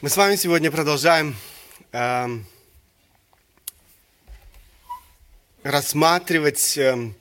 [0.00, 1.36] Мы с вами сегодня продолжаем
[1.92, 2.26] э,
[5.62, 7.12] рассматривать э,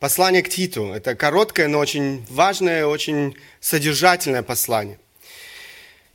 [0.00, 0.92] послание к Титу.
[0.92, 4.98] Это короткое, но очень важное, очень содержательное послание.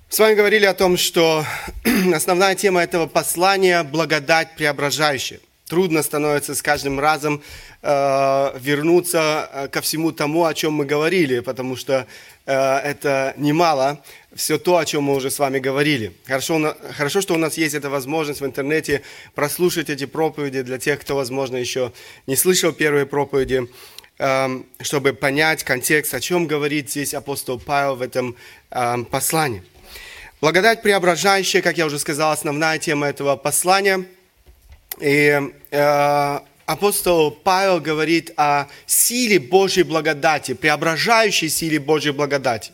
[0.10, 1.44] С вами говорили о том, что
[2.14, 5.40] основная тема этого послания– благодать преображающая.
[5.70, 7.44] Трудно становится с каждым разом
[7.84, 12.08] э, вернуться э, ко всему тому, о чем мы говорили, потому что
[12.48, 16.12] э, это немало, все то, о чем мы уже с вами говорили.
[16.26, 19.04] Хорошо, хорошо, что у нас есть эта возможность в интернете
[19.36, 21.94] прослушать эти проповеди для тех, кто, возможно, еще
[22.26, 23.70] не слышал первые проповеди,
[24.18, 28.36] э, чтобы понять контекст, о чем говорит здесь апостол Павел в этом
[28.72, 29.62] э, послании.
[30.42, 34.06] Благодать преображающая, как я уже сказал, основная тема этого послания–
[35.00, 42.72] и э, апостол Павел говорит о силе Божьей благодати, преображающей силе Божьей благодати.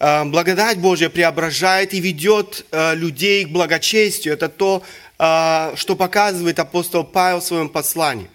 [0.00, 4.34] Э, благодать Божья преображает и ведет э, людей к благочестию.
[4.34, 4.82] Это то,
[5.18, 8.28] э, что показывает апостол Павел в своем послании.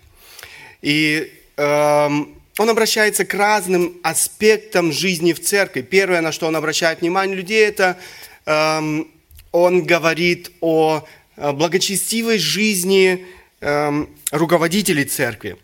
[0.81, 2.09] И э,
[2.57, 5.81] он обращается к разным аспектам жизни в церкви.
[5.81, 7.97] Первое, на что он обращает внимание людей, это
[8.45, 9.03] э,
[9.51, 11.05] он говорит о
[11.39, 13.25] благочестивой жизни
[13.61, 15.57] эм, руководителей церкви.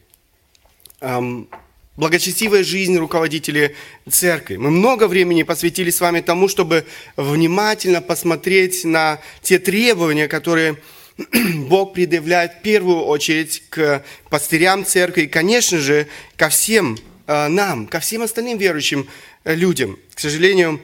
[1.01, 1.49] Эм,
[1.97, 3.75] благочестивая жизнь руководителей
[4.09, 4.57] церкви.
[4.57, 6.85] Мы много времени посвятили с вами тому, чтобы
[7.17, 10.77] внимательно посмотреть на те требования, которые
[11.67, 17.87] Бог предъявляет в первую очередь к пастырям церкви и, конечно же, ко всем э, нам,
[17.87, 19.07] ко всем остальным верующим
[19.45, 19.97] людям.
[20.13, 20.81] К сожалению,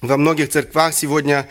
[0.00, 1.48] во многих церквах сегодня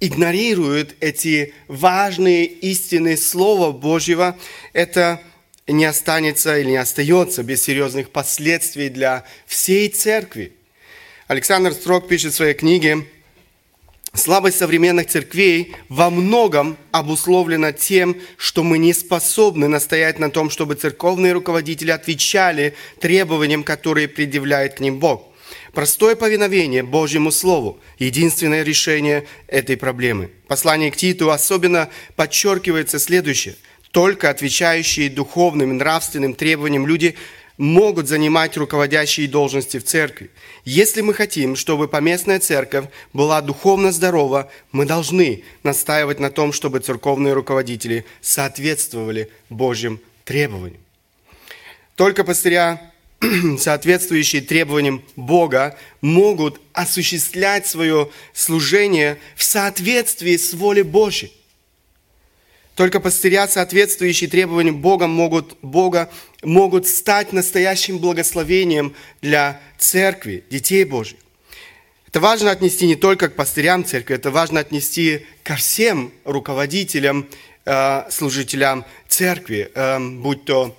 [0.00, 4.36] игнорируют эти важные истины Слова Божьего,
[4.72, 5.20] это
[5.66, 10.52] не останется или не остается без серьезных последствий для всей церкви.
[11.28, 13.06] Александр Строк пишет в своей книге,
[14.12, 20.74] Слабость современных церквей во многом обусловлена тем, что мы не способны настоять на том, чтобы
[20.74, 25.29] церковные руководители отвечали требованиям, которые предъявляет к ним Бог.
[25.72, 30.30] Простое повиновение Божьему Слову– единственное решение этой проблемы.
[30.48, 33.54] Послание к Титу особенно подчеркивается следующее.
[33.92, 37.14] Только отвечающие духовным и нравственным требованиям люди
[37.56, 40.30] могут занимать руководящие должности в церкви.
[40.64, 46.80] Если мы хотим, чтобы поместная церковь была духовно здорова, мы должны настаивать на том, чтобы
[46.80, 50.80] церковные руководители соответствовали Божьим требованиям.
[51.96, 52.89] Только пастыря
[53.58, 61.32] соответствующие требованиям Бога, могут осуществлять свое служение в соответствии с волей Божьей.
[62.76, 66.10] Только пастыря, соответствующие требованиям Бога, могут, Бога,
[66.42, 71.18] могут стать настоящим благословением для церкви, детей Божьих.
[72.06, 77.28] Это важно отнести не только к пастырям церкви, это важно отнести ко всем руководителям,
[77.66, 80.74] э, служителям церкви, э, будь то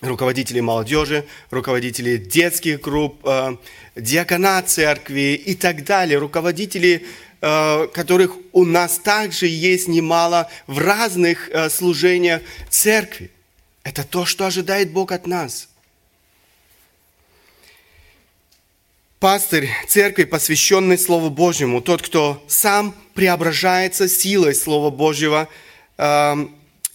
[0.00, 3.56] руководителей молодежи, руководителей детских групп, э,
[3.96, 7.06] диакона церкви и так далее, руководители,
[7.40, 13.30] э, которых у нас также есть немало в разных э, служениях церкви.
[13.84, 15.68] Это то, что ожидает Бог от нас.
[19.18, 25.48] Пастырь церкви, посвященный Слову Божьему, тот, кто сам преображается силой Слова Божьего,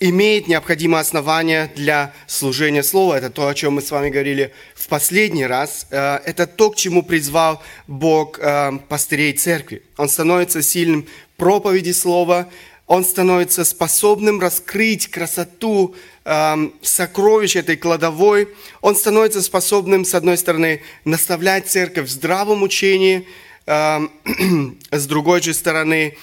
[0.01, 3.13] имеет необходимое основание для служения Слова.
[3.16, 5.85] Это то, о чем мы с вами говорили в последний раз.
[5.91, 9.84] Э, это то, к чему призвал Бог э, пастырей церкви.
[9.97, 11.06] Он становится сильным
[11.38, 12.50] проповеди Слова,
[12.88, 15.95] он становится способным раскрыть красоту
[16.25, 18.50] э, сокровищ этой кладовой.
[18.81, 23.28] Он становится способным, с одной стороны, наставлять церковь в здравом учении,
[23.67, 26.17] с другой же стороны,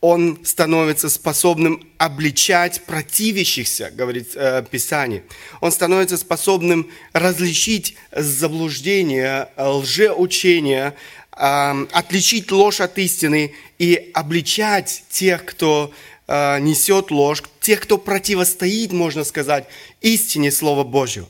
[0.00, 5.24] он становится способным обличать противящихся, говорит э, Писание.
[5.60, 10.94] Он становится способным различить заблуждение, лжеучение,
[11.36, 15.92] э, отличить ложь от истины и обличать тех, кто
[16.28, 19.66] э, несет ложь, тех, кто противостоит, можно сказать,
[20.00, 21.28] истине Слова Божьего.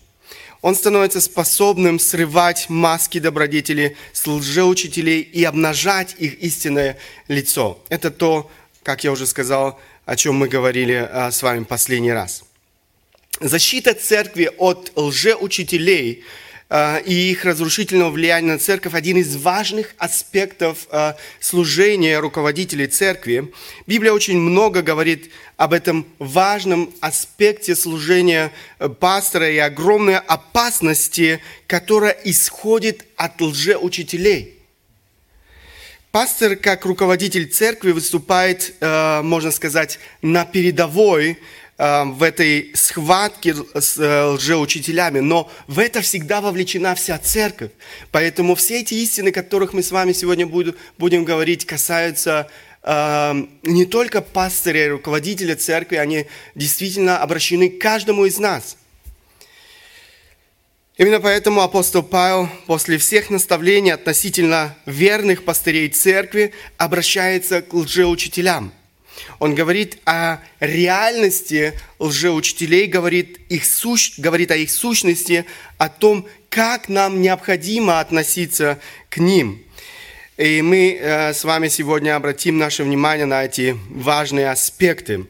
[0.61, 6.99] Он становится способным срывать маски добродетели с лжеучителей и обнажать их истинное
[7.29, 7.81] лицо.
[7.89, 8.51] Это то,
[8.89, 12.43] как я уже сказал, о чем мы говорили а, с вами последний раз.
[13.39, 16.25] Защита церкви от лжеучителей
[16.71, 23.53] а, и их разрушительного влияния на церковь– один из важных аспектов а, служения руководителей церкви.
[23.87, 28.53] Библия очень много говорит об этом важном аспекте служения
[29.01, 34.55] пастора и огромной опасности, которая исходит от лжеучителей–
[36.11, 41.39] Пастор, как руководитель церкви, выступает, э, можно сказать, на передовой
[41.77, 47.73] э, в этой схватке с э, лжеучителями, но в это всегда вовлечена вся церковь.
[48.11, 52.49] Поэтому все эти истины, о которых мы с вами сегодня будем говорить, касаются
[52.85, 58.78] не только пастыря и руководителя церкви, они действительно обращены к каждому из нас–
[60.99, 68.73] Именно поэтому апостол Павел после всех наставлений относительно верных пастырей церкви обращается к лжеучителям.
[69.39, 75.45] Он говорит о реальности лжеучителей, говорит, их сущ, говорит о их сущности,
[75.77, 79.63] о том, как нам необходимо относиться к ним.
[80.37, 85.27] И мы э, с вами сегодня обратим наше внимание на эти важные аспекты.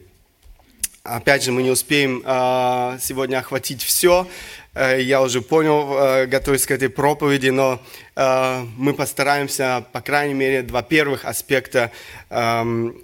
[1.03, 4.27] Опять же, мы не успеем э, сегодня охватить все,
[4.75, 7.81] я уже понял, э, готовясь к этой проповеди, но
[8.15, 11.91] э, мы постараемся, по крайней мере, два первых аспекта
[12.29, 13.01] эм,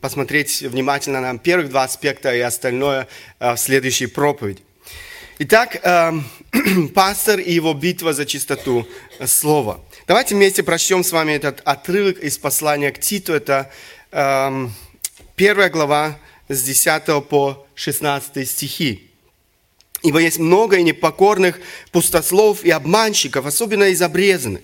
[0.00, 3.08] посмотреть внимательно на первых два аспекта и остальное
[3.40, 4.62] в следующей проповеди.
[5.40, 6.24] Итак, эм,
[6.94, 8.86] пастор и его битва за чистоту
[9.26, 9.80] слова.
[10.06, 13.32] Давайте вместе прочтем с вами этот отрывок из послания к Титу.
[13.34, 13.70] Это
[14.12, 14.72] эм,
[15.34, 16.16] первая глава
[16.48, 19.13] с 10 по 16 стихи.
[20.04, 21.58] Ибо есть много и непокорных
[21.90, 24.60] пустослов и обманщиков, особенно из обрезанных.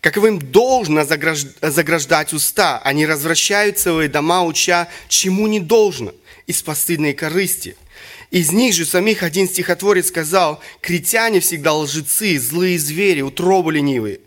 [0.00, 6.14] Каковым должно заграждать уста, они развращают целые дома, уча, чему не должно,
[6.46, 7.76] из постыдной корысти.
[8.30, 14.20] Из них же самих один стихотворец сказал, «Критяне всегда лжецы, злые звери, утробы ленивые».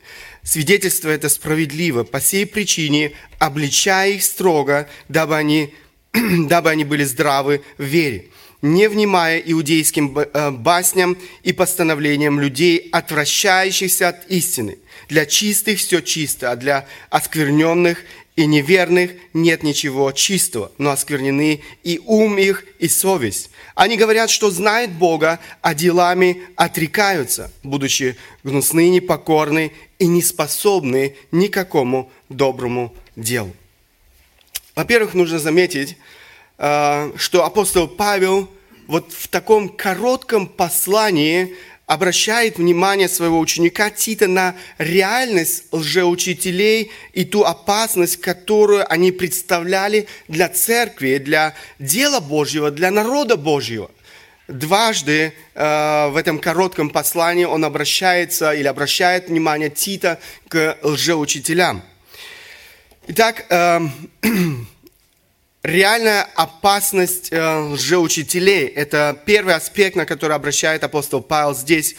[0.44, 5.74] Свидетельство это справедливо, по сей причине, обличая их строго, дабы они,
[6.14, 8.28] дабы они были здравы в вере
[8.62, 14.78] не внимая иудейским э, басням и постановлениям людей, отвращающихся от истины.
[15.10, 18.04] Для чистых все чисто, а для оскверненных
[18.36, 23.50] и неверных нет ничего чистого, но осквернены и ум их, и совесть.
[23.76, 32.12] Они говорят, что знают Бога, а делами отрекаются, будучи гнусны, непокорны и не способны никакому
[32.30, 33.54] доброму делу.
[34.76, 35.98] Во-первых, нужно заметить,
[36.62, 38.48] что апостол Павел
[38.86, 41.56] вот в таком коротком послании
[41.92, 50.48] обращает внимание своего ученика Тита на реальность лжеучителей и ту опасность, которую они представляли для
[50.48, 53.92] церкви, для дела Божьего, для народа Божьего.
[54.48, 60.18] Дважды э, в этом коротком послании он обращается или обращает внимание Тита
[60.48, 61.82] к лжеучителям.
[63.08, 63.80] Итак, э,
[65.64, 68.66] реальная опасность э, лжеучителей.
[68.66, 71.96] Это первый аспект, на который обращает апостол Павел здесь.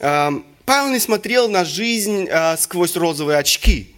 [0.00, 0.30] Э,
[0.64, 3.94] Павел не смотрел на жизнь э, сквозь розовые очки.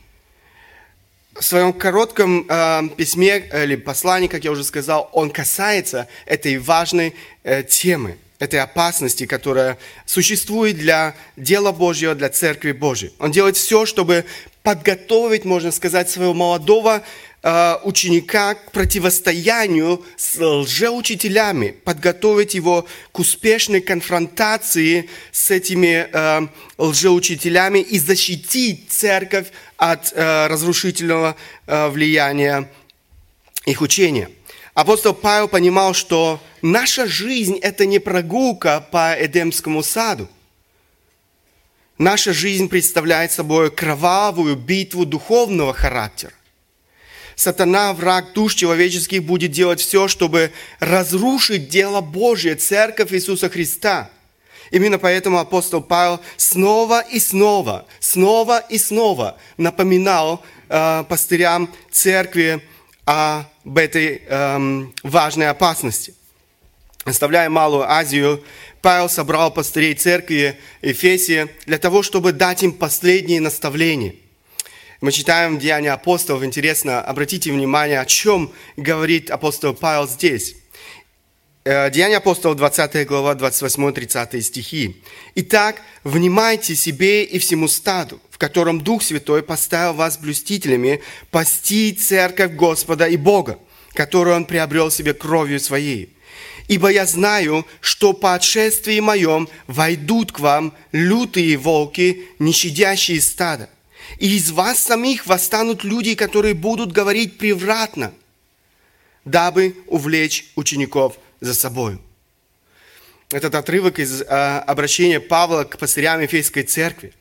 [1.34, 7.14] В своем коротком э, письме или послании, как я уже сказал, он касается этой важной
[7.42, 13.12] э, темы, этой опасности, которая существует для дела Божьего, для Церкви Божьей.
[13.18, 14.24] Он делает все, чтобы
[14.62, 17.02] подготовить, можно сказать, своего молодого Э,
[17.44, 26.48] ученика к противостоянию с лжеучителями, подготовить его к успешной конфронтации с этими э,
[26.78, 31.36] лжеучителями и защитить церковь от э, разрушительного
[31.66, 32.70] влияния
[33.66, 34.30] их учения.
[34.72, 40.28] Апостол Павел понимал, что наша жизнь– это не прогулка по Эдемскому саду.
[41.98, 46.32] Наша жизнь представляет собой кровавую битву духовного характера
[47.36, 54.10] сатана, враг душ человеческих, будет делать все, чтобы разрушить дело Божье, церковь Иисуса Христа.
[54.70, 62.60] Именно поэтому апостол Павел снова и снова, снова и снова напоминал э, пастырям церкви
[63.04, 66.14] об этой э, важной опасности.
[67.04, 68.42] Оставляя Малую Азию,
[68.80, 74.14] Павел собрал пастырей церкви Ефесия для того, чтобы дать им последние наставления–
[75.04, 76.44] мы читаем Деяния апостолов.
[76.44, 80.56] Интересно, обратите внимание, о чем говорит апостол Павел здесь.
[81.64, 85.02] Э, Деяния апостолов, 20 глава, 28-30 стихи.
[85.34, 92.52] «Итак, внимайте себе и всему стаду, в котором Дух Святой поставил вас блюстителями, пасти церковь
[92.52, 93.58] Господа и Бога,
[93.92, 96.16] которую Он приобрел себе кровью Своей.
[96.66, 103.68] Ибо я знаю, что по отшествии моем войдут к вам лютые волки, не щадящие стада.
[104.18, 108.12] И из вас самих восстанут люди, которые будут говорить превратно,
[109.24, 111.98] дабы увлечь учеников за собой.
[113.30, 117.12] Этот отрывок из э, обращения Павла к пастырям Ефейской церкви.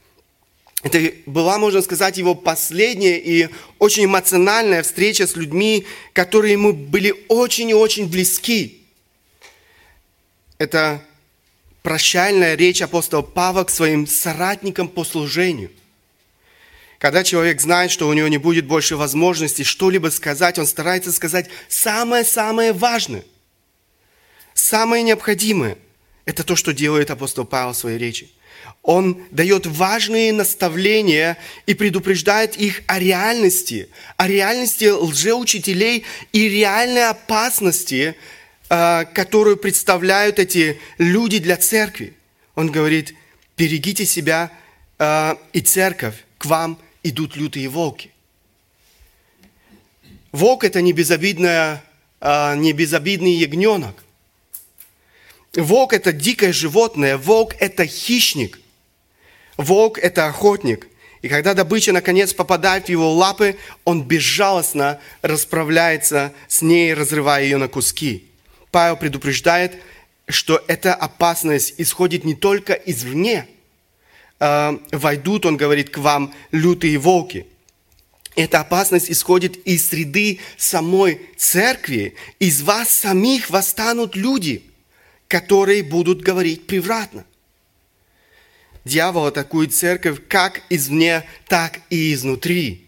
[0.84, 3.50] Это была, можно сказать, его последняя и
[3.80, 8.82] очень эмоциональная встреча с людьми, которые ему были очень и очень близки.
[10.58, 11.02] Это
[11.82, 15.72] прощальная речь апостола Павла к своим соратникам по служению.
[17.04, 21.50] Когда человек знает, что у него не будет больше возможности что-либо сказать, он старается сказать
[21.68, 23.26] самое-самое важное,
[24.54, 25.78] самое необходимое.
[26.24, 28.32] Это то, что делает апостол Павел в своей речи.
[28.84, 38.16] Он дает важные наставления и предупреждает их о реальности, о реальности лжеучителей и реальной опасности,
[38.70, 42.14] а, которую представляют эти люди для церкви.
[42.56, 43.14] Он говорит,
[43.58, 44.54] берегите себя
[45.00, 48.12] а, и церковь, к вам идут лютые волки.
[50.32, 51.84] Волк– это не, безобидная,
[52.20, 54.04] а, не безобидный ягненок.
[55.54, 58.60] Волк– это дикое животное, волк– это хищник.
[59.58, 60.88] Волк– это охотник.
[61.22, 67.58] И когда добыча наконец попадает в его лапы, он безжалостно расправляется с ней, разрывая ее
[67.58, 68.28] на куски.
[68.72, 69.78] Павел предупреждает,
[70.28, 73.48] что эта опасность исходит не только извне.
[74.40, 77.46] Э, войдут, он говорит, к вам лютые волки.
[78.36, 82.16] Эта опасность исходит из среды самой церкви.
[82.40, 84.64] Из вас самих восстанут люди,
[85.28, 87.26] которые будут говорить превратно.
[88.86, 92.88] Дьявол атакует церковь как извне, так и изнутри.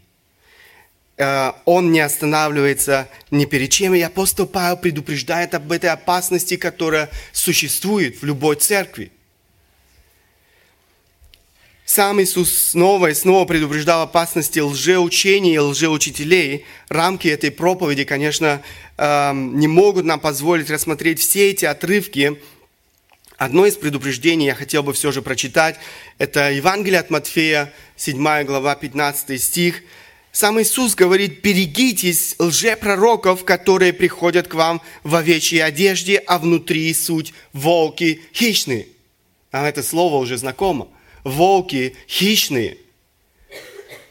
[1.17, 3.93] Э, он не останавливается ни перед чем.
[3.93, 9.11] И апостол Павел предупреждает об этой опасности, которая существует в любой церкви.
[11.95, 16.65] Сам Иисус снова и снова предупреждал опасности лжеучений и лжеучителей.
[16.89, 18.61] Рамки этой проповеди, конечно,
[18.97, 22.37] эм, не могут нам позволить рассмотреть все эти отрывки.
[23.37, 25.77] Одно из предупреждений я хотел бы все же прочитать.
[26.17, 29.81] Это Евангелие от Матфея, 7 глава, 15 стих–
[30.33, 37.33] сам Иисус говорит, берегитесь лжепророков, которые приходят к вам в овечьей одежде, а внутри суть
[37.53, 38.89] волки хищные.
[39.53, 40.89] А это слово уже знакомо.
[41.25, 42.77] Волки хищные.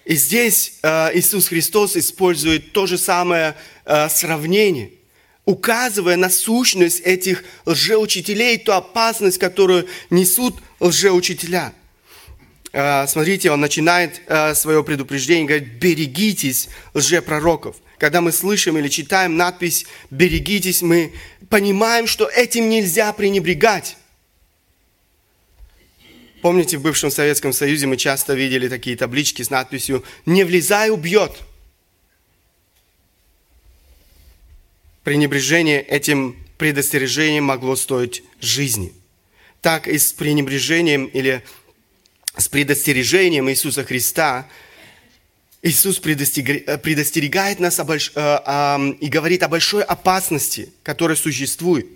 [0.04, 3.54] И здесь э, Иисус Христос использует то же самое
[3.86, 4.90] э, сравнение,
[5.46, 11.72] указывая на сущность этих лжеучителей, ту опасность, которую несут лжеучителя–
[12.76, 14.20] Э, смотрите, он начинает
[14.56, 17.76] свое предупреждение, говорит, берегитесь лжепророков.
[17.98, 21.12] Когда мы слышим или читаем надпись «берегитесь», мы
[21.48, 23.96] понимаем, что этим нельзя пренебрегать.
[26.44, 31.38] Помните, в бывшем Советском Союзе мы часто видели такие таблички с надписью «Не влезай, убьет».
[35.04, 38.92] Пренебрежение этим предостережением могло стоить жизни.
[39.62, 41.42] Так и с пренебрежением или
[42.36, 44.46] с предостережением Иисуса Христа,
[45.62, 47.80] Иисус предостерегает нас.
[47.80, 51.86] Э, и говорит о большой опасности, которая существует.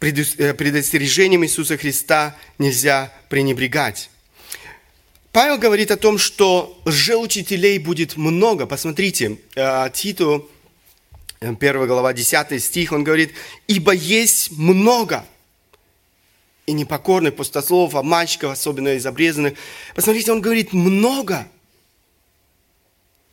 [0.00, 4.10] Э, предостережением Иисуса Христа нельзя пренебрегать.
[5.32, 8.66] Павел говорит о том, что лжеучителей будет много.
[8.66, 10.50] Посмотрите, э, Титу,
[11.40, 13.32] 1 глава, 10 стих, он говорит,
[13.68, 15.24] «Ибо есть много»
[16.66, 19.54] и непокорных, пустословов, обманщиков, особенно из обрезанных.
[19.94, 21.48] Посмотрите, он говорит много.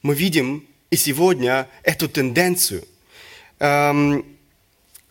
[0.02, 2.86] Мы видим и сегодня эту тенденцию.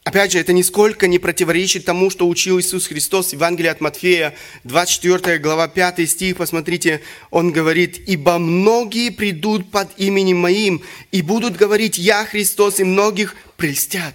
[0.05, 4.35] Опять же, это нисколько не противоречит тому, что учил Иисус Христос в Евангелии от Матфея,
[4.65, 6.39] 24 глава, 5 стих.
[6.39, 10.83] Посмотрите, он говорит, «Ибо многие придут под именем Моим
[11.13, 14.15] и будут говорить, Я Христос, и многих прельстят».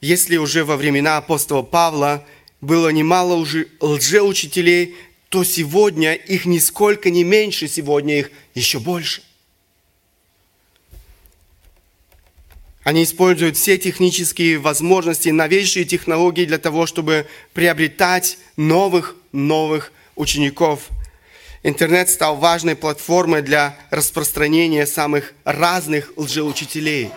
[0.00, 2.26] Если уже во времена апостола Павла
[2.62, 4.94] было немало уже лжеучителей,
[5.28, 9.22] то сегодня их нисколько не меньше, сегодня их еще больше.
[12.82, 20.88] Они используют все технические возможности, новейшие технологии для того, чтобы приобретать новых, новых учеников.
[21.62, 27.10] Интернет стал важной платформой для распространения самых разных лжеучителей.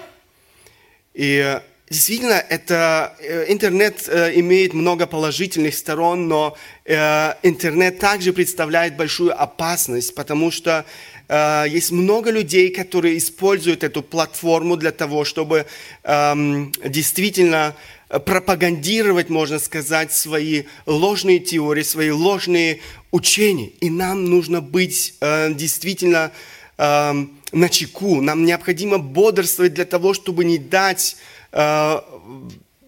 [1.14, 1.60] И
[1.94, 9.40] Действительно, это, э, интернет э, имеет много положительных сторон, но э, интернет также представляет большую
[9.40, 10.86] опасность, потому что
[11.30, 15.66] есть много людей, которые используют эту платформу для того, чтобы
[16.04, 17.76] эм, действительно
[18.10, 23.70] пропагандировать, можно сказать, свои ложные теории, свои ложные учения.
[23.80, 26.32] И нам нужно быть действительно
[26.78, 31.18] эм, на чеку, нам необходимо бодрствовать для того, чтобы не дать
[31.54, 32.02] Э,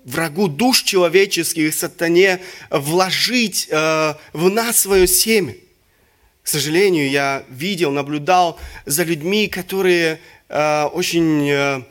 [0.05, 2.39] врагу душ человеческих, сатане,
[2.69, 5.55] вложить э, в нас свое семя.
[6.45, 11.81] К сожалению, я видел, наблюдал за людьми, которые э, очень э,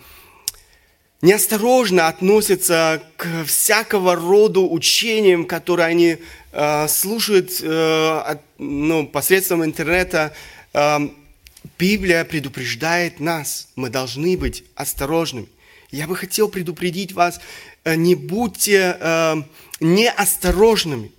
[1.23, 6.19] неосторожно относятся к всякого рода учениям, которые они
[6.53, 10.33] э, слушают э, от, ну, посредством интернета.
[10.73, 11.01] Э,
[11.77, 15.49] Библия предупреждает нас, мы должны быть осторожными.
[15.91, 17.41] Я бы хотел предупредить вас,
[17.83, 19.35] э, не будьте э,
[19.81, 21.11] неосторожными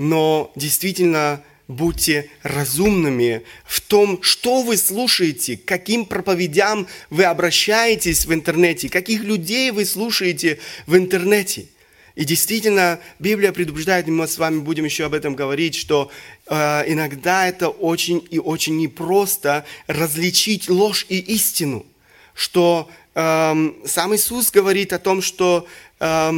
[0.00, 8.32] но действительно будьте разумными в том, что вы слушаете, к каким проповедям вы обращаетесь в
[8.32, 11.66] интернете, каких людей вы слушаете в интернете.
[12.14, 16.10] И действительно, Библия предупреждает, и мы с вами будем еще об этом говорить, что
[16.46, 16.54] э,
[16.86, 21.84] иногда это очень и очень непросто различить ложь и истину.
[22.32, 25.66] Что э, сам Иисус говорит о том, что
[26.00, 26.32] э,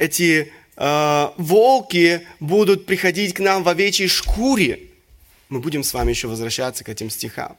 [0.00, 4.80] эти э, волки будут приходить к нам в овечьей шкуре.
[5.48, 7.56] Мы будем с вами еще возвращаться к этим стихам.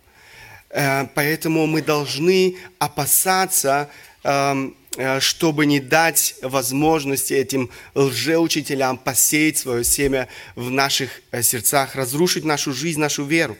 [0.69, 3.89] Э, поэтому мы должны опасаться,
[4.23, 11.95] эм, э, чтобы не дать возможности этим лжеучителям посеять свое семя в наших э, сердцах,
[11.95, 13.57] разрушить нашу жизнь, нашу веру.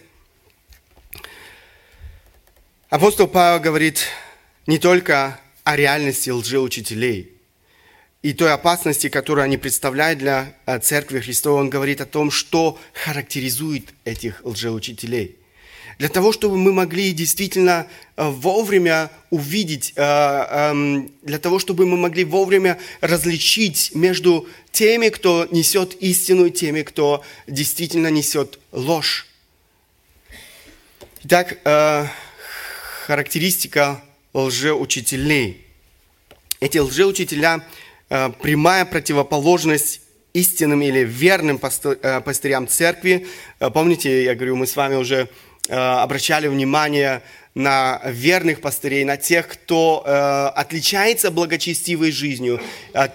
[2.89, 4.07] Апостол Павел говорит
[4.65, 7.33] не только о реальности лжеучителей–
[8.21, 12.77] и той опасности, которую они представляют для э, Церкви Христовой, он говорит о том, что
[12.93, 15.38] характеризует этих лжеучителей.
[15.99, 21.95] Для того, чтобы мы могли действительно э, вовремя увидеть, э, эм, для того, чтобы мы
[21.95, 29.27] могли вовремя различить между теми, кто несет истину, и теми, кто действительно несет ложь.
[31.23, 31.57] Итак,
[33.05, 34.01] характеристика
[34.33, 35.65] лжеучителей.
[36.61, 37.65] Эти лжеучителя–
[38.09, 40.01] прямая противоположность
[40.33, 43.27] истинным или верным э, пастырям церкви.
[43.59, 45.29] Э, помните, я говорю, мы с вами уже
[45.71, 47.21] обращали внимание
[47.53, 50.03] на верных пастырей, на тех, кто
[50.55, 52.60] отличается благочестивой жизнью,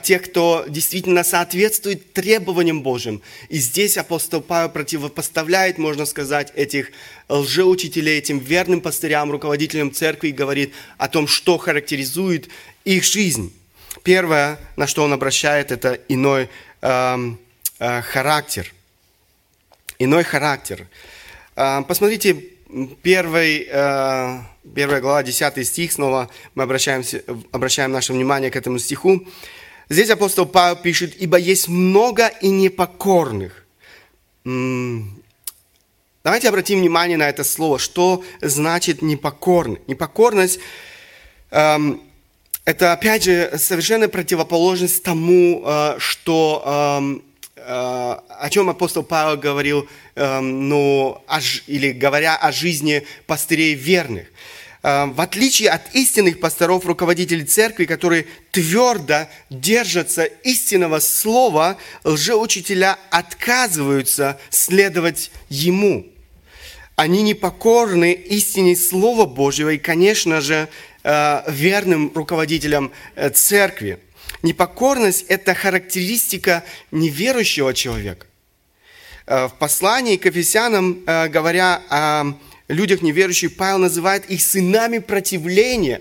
[0.04, 3.22] тех, кто действительно соответствует требованиям Божьим.
[3.48, 6.92] И здесь апостол Павел противопоставляет, можно сказать, этих
[7.28, 12.48] лжеучителей, этим верным пастырям, руководителям церкви, и говорит о том, что характеризует
[12.84, 13.52] их жизнь.
[14.04, 16.50] Первое, на что он обращает, это иной
[16.82, 17.16] э,
[17.78, 18.70] э, характер.
[19.98, 20.86] Иной характер.
[21.56, 22.34] Э, посмотрите,
[23.02, 24.40] первый, э,
[24.74, 29.26] первая глава, 10 стих, снова мы обращаемся, обращаем наше внимание к этому стиху.
[29.88, 33.64] Здесь апостол Павел пишет, «Ибо есть много и непокорных».
[34.44, 37.78] Давайте обратим внимание на это слово.
[37.78, 39.80] Что значит непокорный?
[39.86, 40.60] Непокорность
[41.50, 42.02] эм,
[42.64, 46.62] это, опять же, совершенно противоположность тому, э, что,
[46.98, 47.22] эм,
[47.56, 51.22] э, о чем апостол Павел говорил, эм, ну,
[51.66, 54.28] или говоря о жизни пастырей верных.
[54.82, 64.38] Э, в отличие от истинных пасторов, руководителей церкви, которые твердо держатся истинного слова, лжеучителя отказываются
[64.48, 66.06] следовать ему.
[66.96, 70.68] Они непокорны истине Слова Божьего и, конечно же,
[71.04, 73.98] верным руководителем э, церкви.
[74.42, 78.26] Непокорность– это характеристика неверующего человека.
[79.26, 82.24] Э, в послании к Ефесянам, говоря о
[82.68, 85.98] людях неверующих, Павел называет их сынами противления.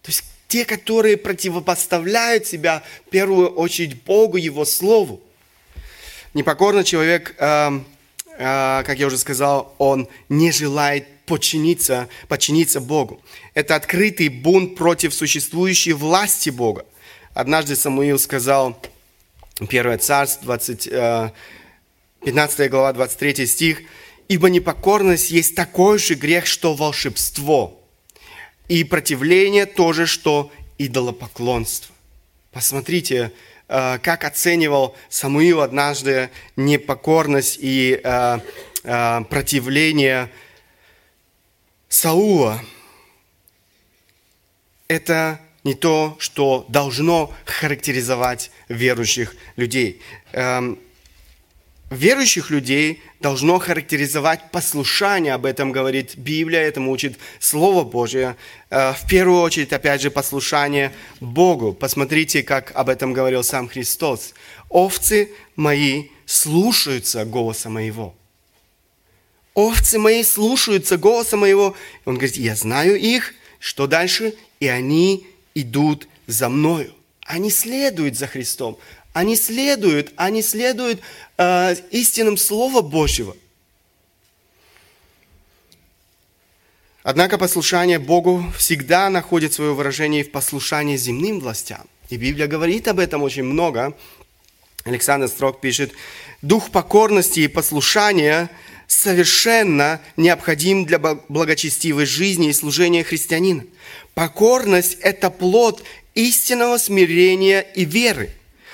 [0.00, 5.20] То есть те, которые противопоставляют себя в первую очередь Богу, Его Слову.
[6.32, 13.20] Непокорный человек, как я уже сказал, он не желает подчиниться, подчиниться Богу.
[13.54, 16.86] Это открытый бунт против существующей власти Бога.
[17.34, 18.80] Однажды Самуил сказал,
[19.60, 20.90] 1 Царств, 20,
[22.24, 23.82] 15 глава, 23 стих,
[24.28, 27.80] «Ибо непокорность есть такой же грех, что волшебство,
[28.68, 31.94] и противление тоже, что идолопоклонство».
[32.50, 33.32] Посмотрите,
[33.68, 38.38] э, как оценивал Самуил однажды непокорность и э,
[38.82, 40.30] э, противление
[41.98, 42.60] Саула–
[44.88, 50.02] это не то, что должно характеризовать верующих людей.
[50.32, 50.78] Эм,
[51.88, 58.36] верующих людей должно характеризовать послушание, об этом говорит Библия, этому учит Слово Божье.
[58.68, 61.72] Э, в первую очередь, опять же, послушание Богу.
[61.72, 64.34] Посмотрите, как об этом говорил сам Христос.
[64.68, 68.14] «Овцы мои слушаются голоса моего»
[69.56, 71.74] овцы мои слушаются голоса моего.
[72.04, 73.34] Он говорит, я знаю их.
[73.58, 74.34] Что дальше?
[74.60, 76.92] И они идут за мною.
[77.22, 78.78] Они следуют за Христом.
[79.14, 81.00] Они следуют, они следуют
[81.38, 83.34] э, истинным Слова Божьего.
[87.02, 91.86] Однако послушание Богу всегда находит свое выражение в послушании земным властям.
[92.10, 93.96] И Библия говорит об этом очень много.
[94.84, 95.92] Александр Строк пишет,
[96.42, 98.50] «Дух покорности и послушания
[98.86, 103.64] совершенно необходим для благочестивой жизни и служения христианина.
[104.14, 105.82] Покорность– это плод
[106.14, 108.30] истинного смирения и веры.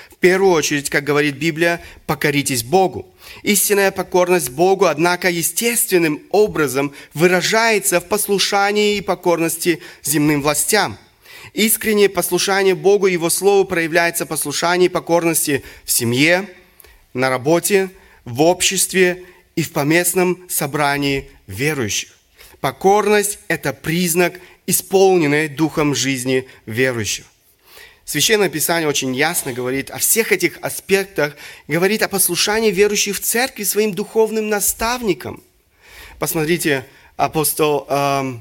[0.09, 3.13] В первую очередь, как говорит Библия, покоритесь Богу.
[3.41, 10.97] Истинная покорность Богу, однако, естественным образом выражается в послушании и покорности земным властям.
[11.53, 16.47] Искреннее послушание Богу и Его Слову проявляется в послушании и покорности в семье,
[17.13, 17.89] на работе,
[18.25, 19.23] в обществе
[19.55, 22.17] и в поместном собрании верующих.
[22.59, 27.27] Покорность– это признак исполненной духом жизни верующего.
[28.05, 31.35] Священное Писание очень ясно говорит о всех этих аспектах,
[31.67, 35.41] говорит о послушании верующих в церкви своим духовным наставникам.
[36.19, 36.85] Посмотрите,
[37.15, 38.33] апостол, э,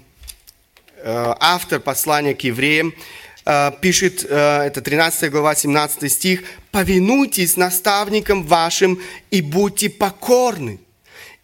[0.96, 2.92] э, автор послания к евреям,
[3.44, 10.81] э, пишет, э, это 13 глава, 17 стих, «Повинуйтесь наставникам вашим и будьте покорны,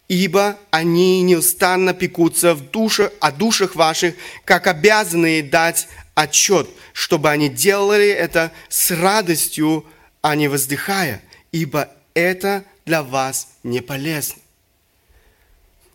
[0.09, 7.47] ибо они неустанно пекутся в душе, о душах ваших, как обязанные дать отчет, чтобы они
[7.47, 9.85] делали это с радостью,
[10.21, 14.41] а не воздыхая, ибо это для вас не полезно.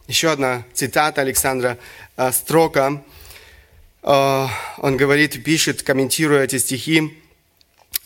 [0.07, 1.79] Еще одна цитата Александра
[2.17, 3.03] э, Строка.
[4.03, 4.47] Э,
[4.79, 7.19] он говорит, пишет, комментируя эти стихи,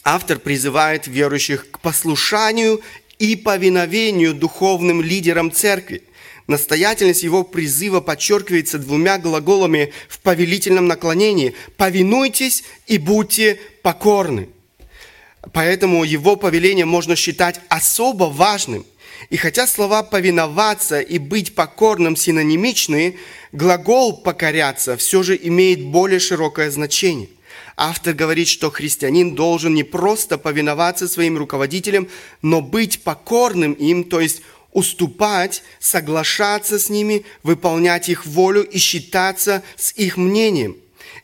[0.04, 2.80] автор призывает верующих к послушанию
[3.18, 6.02] и повиновению духовным лидерам церкви.
[6.46, 11.54] Настоятельность его призыва подчеркивается двумя глаголами в повелительном наклонении.
[11.76, 14.48] «Повинуйтесь и будьте покорны».
[15.52, 18.86] Поэтому его повеление можно считать особо важным.
[19.30, 23.18] И хотя слова «повиноваться» и «быть покорным» синонимичны,
[23.52, 27.28] глагол «покоряться» все же имеет более широкое значение.
[27.80, 32.08] Автор говорит, что христианин должен не просто повиноваться своим руководителям,
[32.42, 39.62] но быть покорным им, то есть уступать, соглашаться с ними, выполнять их волю и считаться
[39.76, 40.76] с их мнением.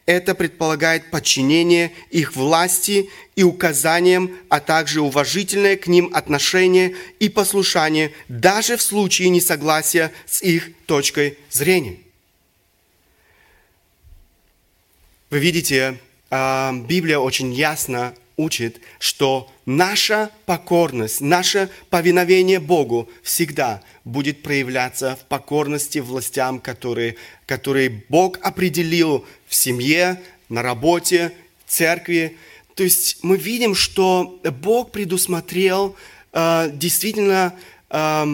[0.07, 8.13] Это предполагает подчинение их власти и указаниям, а также уважительное к ним отношение и послушание,
[8.29, 11.99] даже в случае несогласия с их точкой зрения.
[15.31, 15.99] Вы видите,
[16.89, 25.99] Библия очень ясно учит, что наша покорность, наше повиновение Богу всегда будет проявляться в покорности
[25.99, 27.17] властям, которые,
[27.47, 31.33] которые Бог определил в семье, на работе,
[31.65, 32.37] в церкви.
[32.75, 35.97] То есть мы видим, что Бог предусмотрел
[36.33, 37.55] э, действительно
[37.91, 38.25] э,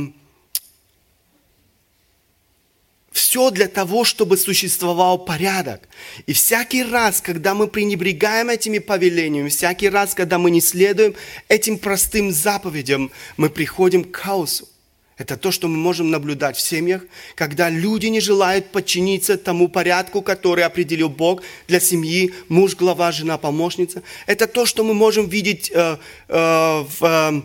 [3.11, 5.89] все для того, чтобы существовал порядок.
[6.27, 11.15] И всякий раз, когда мы пренебрегаем этими повелениями, всякий раз, когда мы не следуем
[11.49, 14.69] этим простым заповедям, мы приходим к хаосу.
[15.21, 17.03] Это то, что мы можем наблюдать в семьях,
[17.35, 23.37] когда люди не желают подчиниться тому порядку, который определил Бог для семьи, муж, глава, жена,
[23.37, 24.03] помощница.
[24.27, 27.43] Это то, что мы можем видеть э, э, в э,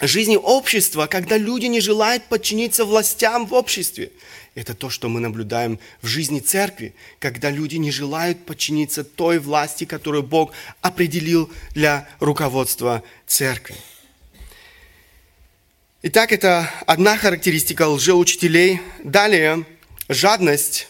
[0.00, 4.10] жизни общества, когда люди не желают подчиниться властям в обществе.
[4.54, 9.84] Это то, что мы наблюдаем в жизни церкви, когда люди не желают подчиниться той власти,
[9.84, 13.76] которую Бог определил для руководства церкви.
[16.02, 18.80] Итак, это одна характеристика лжеучителей.
[19.02, 19.64] Далее,
[20.08, 20.88] жадность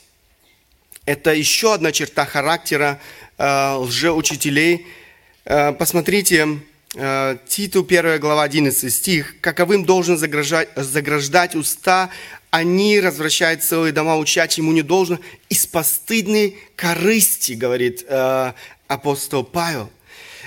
[1.06, 3.00] –это еще одна черта характера
[3.38, 4.86] э, лжеучителей.
[5.44, 6.58] Э, посмотрите,
[6.94, 9.40] Титу 1 глава 11 стих.
[9.40, 12.10] «Каковым должен заграждать, заграждать уста
[12.54, 18.52] они развращают целые дома, учать ему не должно, из постыдной корысти, говорит э,
[18.86, 19.90] апостол Павел.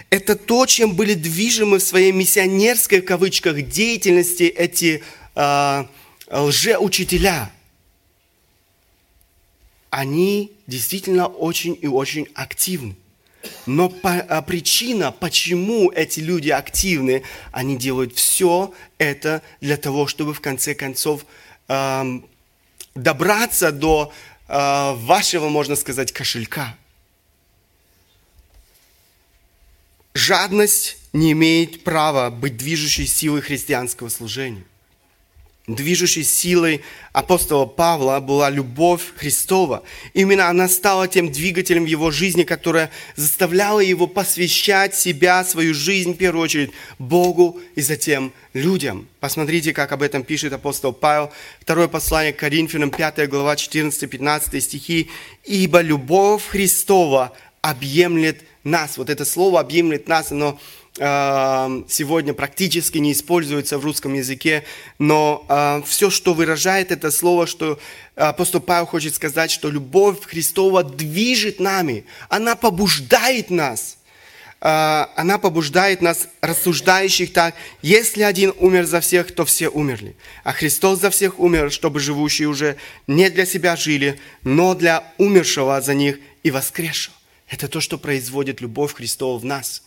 [0.10, 5.04] Это то, чем были движимы в своей миссионерской, в кавычках, деятельности эти
[5.36, 5.84] э,
[6.32, 7.52] лжеучителя.
[9.90, 12.96] Они действительно очень и очень активны.
[13.66, 20.42] Но а, причина, почему эти люди активны, они делают все это для того, чтобы в
[20.42, 21.26] конце концов
[22.98, 24.12] добраться до
[24.48, 26.76] э, вашего, можно сказать, кошелька.
[30.14, 34.64] Жадность не имеет права быть движущей силой христианского служения.
[35.68, 39.84] Движущей силой апостола Павла была любовь Христова.
[40.14, 46.18] Именно она стала тем двигателем его жизни, которая заставляла его посвящать себя, свою жизнь, в
[46.18, 49.10] первую очередь, Богу и затем людям.
[49.20, 51.34] Посмотрите, как об этом пишет апостол Павел.
[51.60, 55.10] Второе послание к Коринфянам, 5 глава, 14-15 стихи.
[55.44, 58.98] «Ибо любовь Христова объемлет нас».
[58.98, 60.58] Вот это слово «объемлет нас», оно
[61.00, 64.64] сегодня практически не используется в русском языке,
[64.98, 67.80] но э, все, что выражает это слово, что
[68.16, 74.00] апостол Павел хочет сказать, что любовь Христова движет нами, она побуждает нас,
[74.60, 80.52] э, она побуждает нас, рассуждающих так, если один умер за всех, то все умерли, а
[80.52, 85.94] Христос за всех умер, чтобы живущие уже не для себя жили, но для умершего за
[85.94, 87.16] них и воскресшего.
[87.48, 89.84] Это то, что производит любовь Христова в нас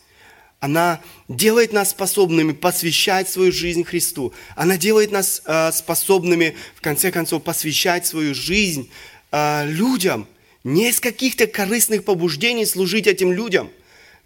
[0.61, 4.31] она делает нас способными посвящать свою жизнь Христу.
[4.55, 8.89] Она делает нас э, способными, в конце концов, посвящать свою жизнь
[9.31, 10.27] э, людям.
[10.63, 13.71] Не из каких-то корыстных побуждений служить этим людям,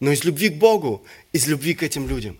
[0.01, 2.37] но из любви к Богу, из любви к этим людям.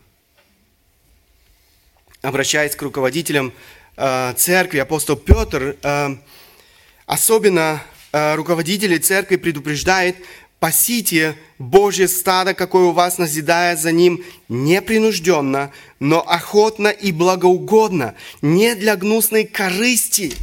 [2.22, 3.54] Обращаясь к руководителям
[3.96, 6.18] э, церкви, апостол Петр, э,
[7.06, 7.82] особенно
[8.12, 10.18] э, руководители церкви предупреждает
[10.66, 18.74] Пасите Божье стадо, какое у вас, назидая за ним непринужденно, но охотно и благоугодно, не
[18.74, 20.34] для гнусной корысти.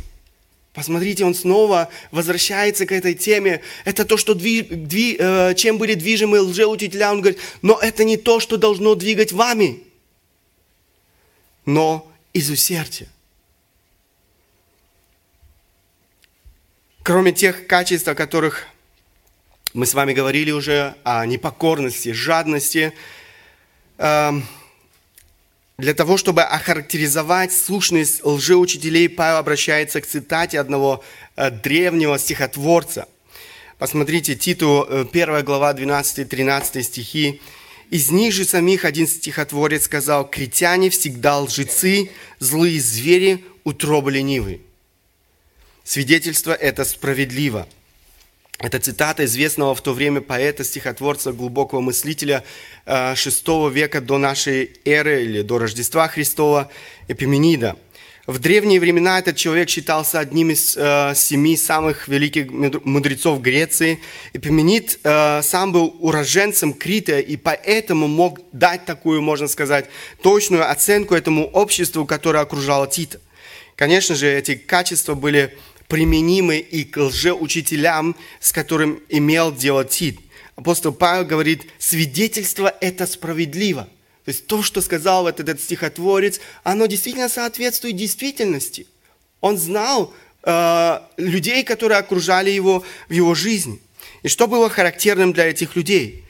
[0.74, 3.62] Посмотрите, он снова возвращается к этой теме.
[3.84, 7.10] Это то, что дви, дви, э, чем были движимы лжеучителя.
[7.10, 9.82] Он говорит, но это не то, что должно двигать вами,
[11.66, 13.08] но из усердия.
[17.02, 18.68] Кроме тех качеств, о которых
[19.74, 22.92] мы с вами говорили уже о непокорности, жадности.
[23.96, 24.46] Эм,
[25.78, 31.02] для того, чтобы охарактеризовать сущность лжеучителей, Павел обращается к цитате одного
[31.36, 33.08] э, древнего стихотворца.
[33.78, 37.40] Посмотрите, Титу, 1 э, глава, 12-13 стихи.
[37.88, 44.60] «Из них же самих один стихотворец сказал, «Критяне всегда лжецы, злые звери, утробы ленивы».
[45.82, 47.66] Свидетельство это справедливо–
[48.62, 52.44] это цитата известного в то время поэта, стихотворца, глубокого мыслителя
[52.86, 56.70] VI э, века до нашей эры или до Рождества Христова
[57.08, 57.76] Эпименида.
[58.24, 62.52] В древние времена этот человек считался одним из э, семи самых великих
[62.84, 63.98] мудрецов Греции.
[64.32, 69.86] Эпименид э, сам был уроженцем Крита и поэтому мог дать такую, можно сказать,
[70.22, 73.18] точную оценку этому обществу, которое окружало Тита.
[73.74, 75.58] Конечно же, эти качества были
[75.92, 80.18] применимы и к лжеучителям, с которым имел дело Тит.
[80.56, 83.82] Апостол Павел говорит, свидетельство это справедливо.
[84.24, 88.86] То есть то, что сказал этот, этот стихотворец, оно действительно соответствует действительности.
[89.42, 93.78] Он знал э, людей, которые окружали его в его жизни.
[94.22, 96.24] И что было характерным для этих людей?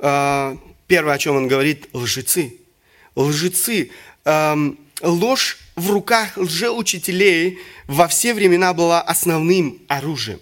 [0.00, 0.56] Э,
[0.88, 2.56] первое, о чем он говорит, лжецы.
[3.14, 3.92] Лжецы.
[4.24, 4.56] Э,
[5.02, 10.40] ложь в руках лжеучителей во все времена была основным оружием.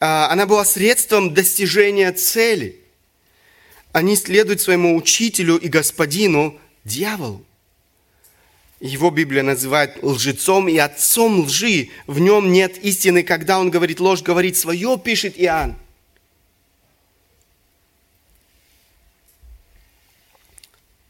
[0.00, 2.80] А, она была средством достижения цели.
[3.92, 7.44] Они следуют своему учителю и господину, дьяволу.
[8.80, 11.88] Его Библия называет лжецом и отцом лжи.
[12.06, 13.24] В нем нет истины.
[13.24, 15.76] Когда он говорит ложь, говорит свое, пишет Иоанн.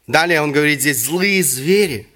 [0.07, 2.07] Далее он говорит здесь злые звери.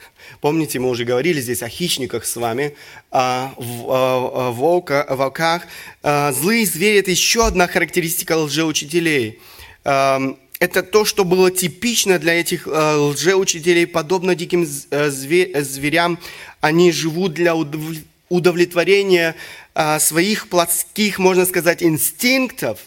[0.42, 2.76] Помните, мы уже говорили здесь о хищниках с вами,
[3.12, 5.64] о, волка, о волках.
[6.02, 9.40] А, злые звери– это еще одна характеристика лжеучителей.
[9.84, 10.22] А,
[10.60, 16.20] это то, что было типично для этих а, лжеучителей, подобно диким зверям.
[16.62, 17.56] Они живут для
[18.30, 19.36] удовлетворения
[20.00, 22.80] своих плотских, можно сказать, инстинктов.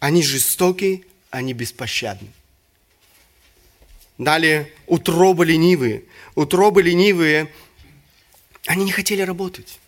[0.00, 2.28] Они жестоки, они беспощадны.
[4.20, 6.04] Далее, утробы ленивые.
[6.34, 7.50] Утробы ленивые,
[8.66, 9.78] они не хотели работать.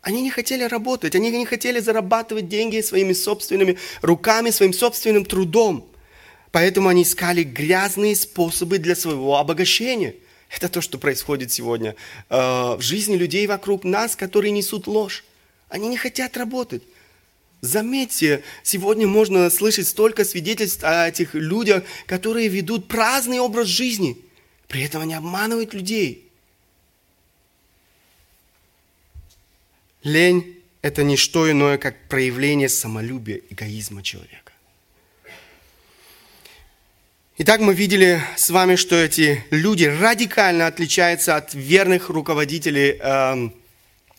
[0.00, 5.86] Они не хотели работать, они не хотели зарабатывать деньги своими собственными руками, своим собственным трудом.
[6.52, 10.14] Поэтому они искали грязные способы для своего обогащения.
[10.48, 11.96] Это то, что происходит сегодня
[12.30, 12.36] э,
[12.76, 15.22] в жизни людей вокруг нас, которые несут ложь.
[15.68, 16.82] Они не хотят работать.
[17.64, 24.18] Заметьте, сегодня можно слышать столько свидетельств о этих людях, которые ведут праздный образ жизни.
[24.68, 26.30] При этом они обманывают людей.
[30.02, 34.52] Лень– это не что иное, как проявление самолюбия, эгоизма человека.
[37.38, 43.48] Итак, мы видели с вами, что эти люди радикально отличаются от верных руководителей э,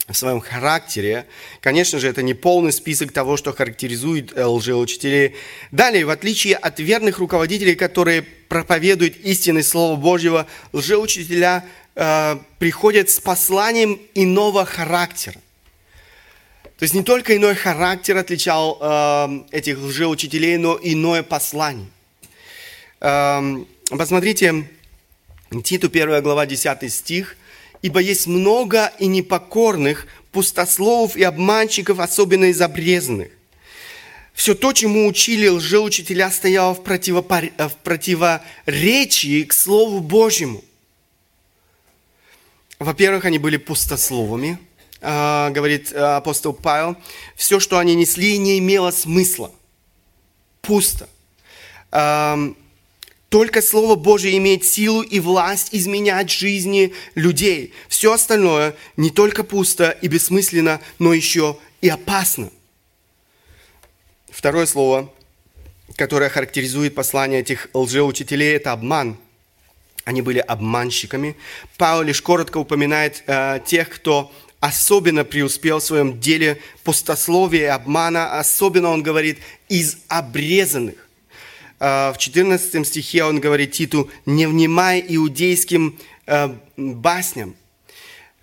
[0.08, 1.26] в своем характере.
[1.62, 5.36] Конечно же, это не полный список того, что характеризует э, лжеучителей.
[5.72, 11.66] Далее, в отличие от верных руководителей, которые проповедуют истины Слова Божьего, лжеучителя
[11.96, 15.40] э, приходят с посланием иного характера.
[16.78, 21.88] То есть не только иной характер отличал э, этих лжеучителей, но иное послание.
[23.02, 23.42] Э,
[23.90, 24.68] посмотрите,
[25.64, 27.38] Титу 1 глава 10 стих–
[27.86, 33.30] ибо есть много и непокорных, пустословов и обманщиков, особенно из обрезанных.
[34.34, 37.44] Все то, чему учили лжеучителя, стояло в, противопор...
[37.60, 40.64] в противоречии к Слову Божьему.
[42.80, 44.58] Во-первых, они были пустословами,
[45.00, 46.98] а, говорит а, апостол Павел.
[47.36, 49.52] Все, что они несли, не имело смысла.
[50.64, 51.08] Пусто.
[53.30, 57.74] Только Слово Божье имеет силу и власть изменять жизни людей.
[57.90, 62.52] Все остальное не только пусто и бессмысленно, но еще и опасно.
[64.30, 65.12] Второе слово,
[65.96, 69.18] которое характеризует послание этих лжеучителей, это обман.
[70.04, 71.36] Они были обманщиками.
[71.78, 78.40] Павел лишь коротко упоминает э, тех, кто особенно преуспел в своем деле пустословия и обмана.
[78.40, 81.05] Особенно он говорит из обрезанных.
[81.88, 87.56] А, в 14 стихе он говорит Титу, не внимай иудейским а, басням.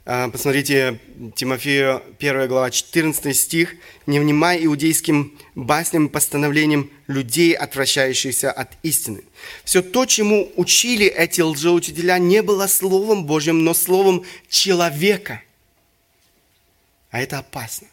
[0.05, 1.01] А, посмотрите,
[1.35, 3.75] Тимофею 1 глава 14 стих.
[4.07, 9.25] «Не внимай иудейским басням, постановлениям людей, отвращающихся от истины».
[9.65, 15.43] Все то, чему учили эти лжеучителя, не было Словом Божьим, но Словом человека.
[17.11, 17.89] А это опасно.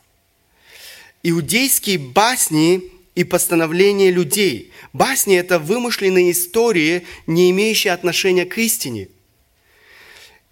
[1.23, 4.71] Иудейские басни и постановления людей.
[4.93, 9.09] Басни– это вымышленные истории, не имеющие отношения к истине.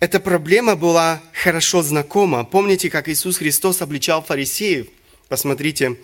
[0.02, 2.44] Эта проблема была хорошо знакома.
[2.44, 4.88] Помните, как Иисус Христос обличал фарисеев?
[5.30, 5.96] Посмотрите,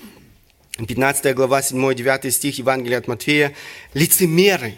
[0.78, 3.54] 15 глава, 7-9 стих Евангелия от Матфея.
[3.94, 4.76] Лицемеры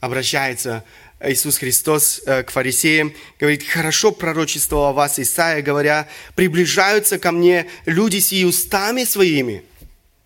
[0.00, 0.82] обращается
[1.20, 8.18] Иисус Христос э, к фарисеям, говорит, хорошо пророчествовал вас Исаия, говоря, приближаются ко мне люди
[8.18, 9.62] сии устами своими–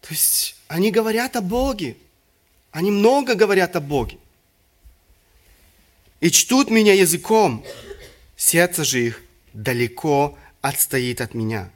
[0.01, 1.97] то есть они говорят о Боге.
[2.71, 4.19] Они много говорят о Боге.
[6.21, 7.65] И чтут меня языком.
[8.37, 11.71] Сердце же их далеко отстоит от меня.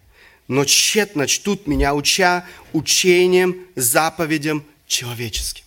[0.49, 5.65] Но тщетно чтут меня, уча учением, заповедям человеческим.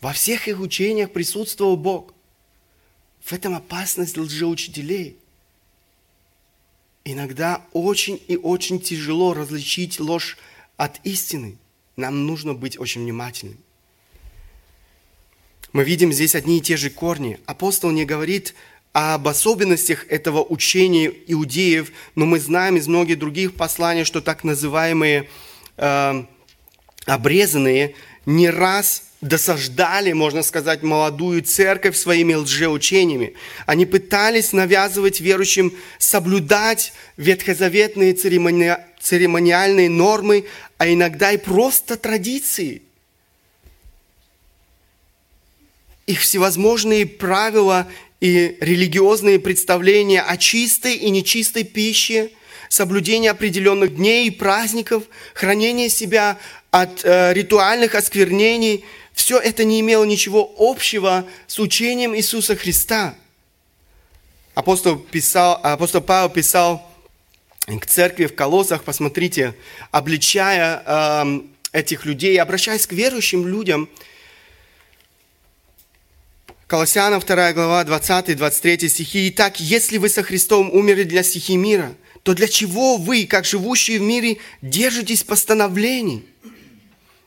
[0.00, 2.14] Во всех их учениях присутствовал Бог.
[3.22, 5.16] В этом опасность лжеучителей.
[7.04, 10.36] Иногда очень и очень тяжело различить ложь
[10.78, 11.58] от истины,
[11.96, 13.58] нам нужно быть очень внимательными.
[15.74, 17.38] Мы видим здесь одни и те же корни.
[17.44, 18.54] Апостол не говорит
[18.92, 25.28] об особенностях этого учения иудеев, но мы знаем из многих других посланий, что так называемые
[25.76, 26.24] э,
[27.04, 33.34] обрезанные не раз досаждали, можно сказать, молодую церковь своими лжеучениями.
[33.66, 40.44] Они пытались навязывать верующим соблюдать ветхозаветные церемониальные нормы,
[40.78, 42.82] а иногда и просто традиции.
[46.06, 47.86] Их всевозможные правила
[48.20, 52.30] и религиозные представления о чистой и нечистой пище,
[52.70, 56.38] соблюдение определенных дней и праздников, хранение себя
[56.70, 58.84] от э, ритуальных осквернений–
[59.18, 63.16] все это не имело ничего общего с учением Иисуса Христа.
[64.54, 66.88] Апостол, писал, апостол Павел писал
[67.76, 69.54] к церкви в Колоссах, посмотрите,
[69.90, 71.40] обличая э,
[71.72, 73.88] этих людей, обращаясь к верующим людям,
[76.66, 79.30] Колоссянам 2 глава 20-23 стихи.
[79.30, 83.98] «Итак, если вы со Христом умерли для стихи мира, то для чего вы, как живущие
[83.98, 86.26] в мире, держитесь постановлений?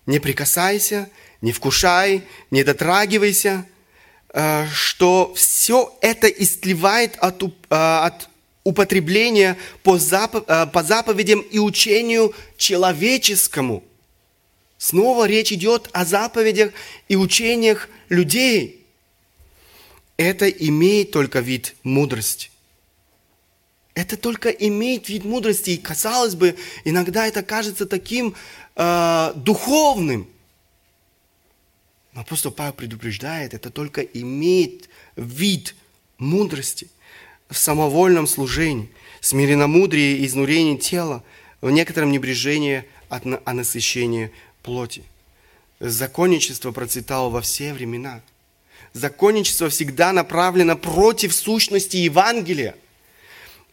[0.06, 1.10] Не прикасайся
[1.41, 3.65] не вкушай, не дотрагивайся,
[4.34, 8.30] э, что все это истлевает от, э, от
[8.63, 13.84] употребления по, запов, э, по заповедям и учению человеческому.
[14.78, 16.71] Снова речь идет о заповедях
[17.08, 18.86] и учениях людей.
[20.18, 22.49] Это имеет только вид мудрости.
[23.93, 25.72] Это только имеет вид мудрости.
[25.72, 26.55] И казалось бы,
[26.86, 28.36] иногда это кажется таким
[28.76, 30.28] э, духовным–
[32.14, 35.76] но апостол Павел предупреждает, это только имеет вид
[36.18, 36.89] мудрости
[37.52, 38.89] в самовольном служении,
[39.20, 41.22] смиренномудрии и изнурении тела,
[41.60, 44.32] в некотором небрежении от, о насыщении
[44.64, 45.04] плоти.
[45.80, 48.22] Законничество процветало во все времена.
[48.93, 52.76] Законничество всегда направлено против сущности Евангелия.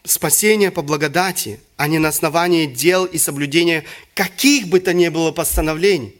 [0.03, 5.31] Спасение по благодати, а не на основании дел и соблюдения каких бы то ни было
[5.31, 6.15] постановлений.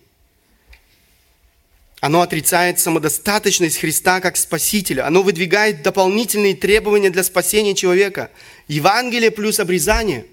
[2.02, 5.06] Оно отрицает самодостаточность Христа как Спасителя.
[5.06, 8.32] Оно выдвигает дополнительные требования для спасения человека.
[8.68, 10.26] Евангелие плюс обрезание.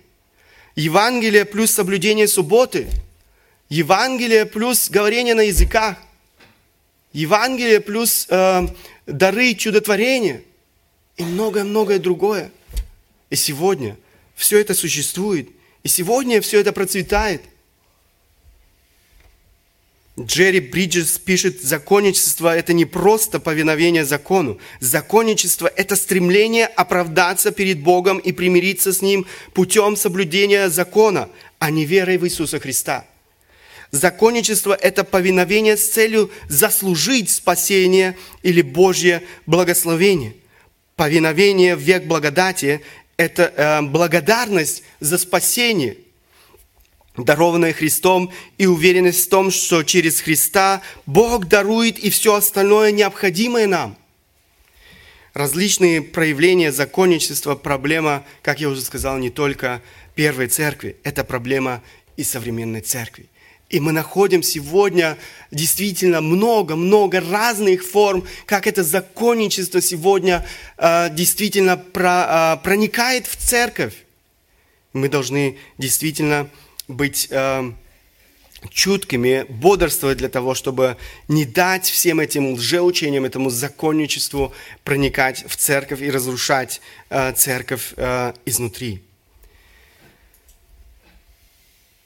[0.76, 2.86] Евангелие плюс соблюдение субботы.
[3.68, 5.96] Евангелие плюс говорение на языках.
[7.12, 8.68] Евангелие плюс э,
[9.06, 10.42] дары чудотворения.
[11.16, 12.52] И многое-многое другое.
[13.30, 13.96] И сегодня
[14.36, 15.48] все это существует.
[15.82, 17.42] И сегодня все это процветает–
[20.18, 24.58] Джерри Бриджес пишет, законничество– это не просто повиновение закону.
[24.80, 31.84] Законничество– это стремление оправдаться перед Богом и примириться с Ним путем соблюдения закона, а не
[31.84, 33.04] верой в Иисуса Христа.
[33.90, 40.34] Законничество– это повиновение с целью заслужить спасение или Божье благословение.
[40.96, 42.80] Повиновение в век благодати–
[43.18, 45.98] это э, благодарность за спасение–
[47.16, 53.66] дарованное Христом, и уверенность в том, что через Христа Бог дарует и все остальное необходимое
[53.66, 53.96] нам.
[55.34, 59.82] Различные проявления законничества– проблема, как я уже сказал, не только
[60.14, 61.82] первой церкви, это проблема
[62.16, 63.26] и современной церкви.
[63.68, 65.18] И мы находим сегодня
[65.50, 70.46] действительно много-много разных форм, как это законничество сегодня
[70.78, 73.94] э, действительно про, э, проникает в церковь.
[74.92, 76.48] Мы должны действительно
[76.88, 77.72] быть э,
[78.70, 80.96] чуткими, бодрствовать для того, чтобы
[81.28, 84.52] не дать всем этим лжеучениям, этому законничеству
[84.84, 86.80] проникать в церковь и разрушать
[87.10, 89.02] э, церковь э, изнутри.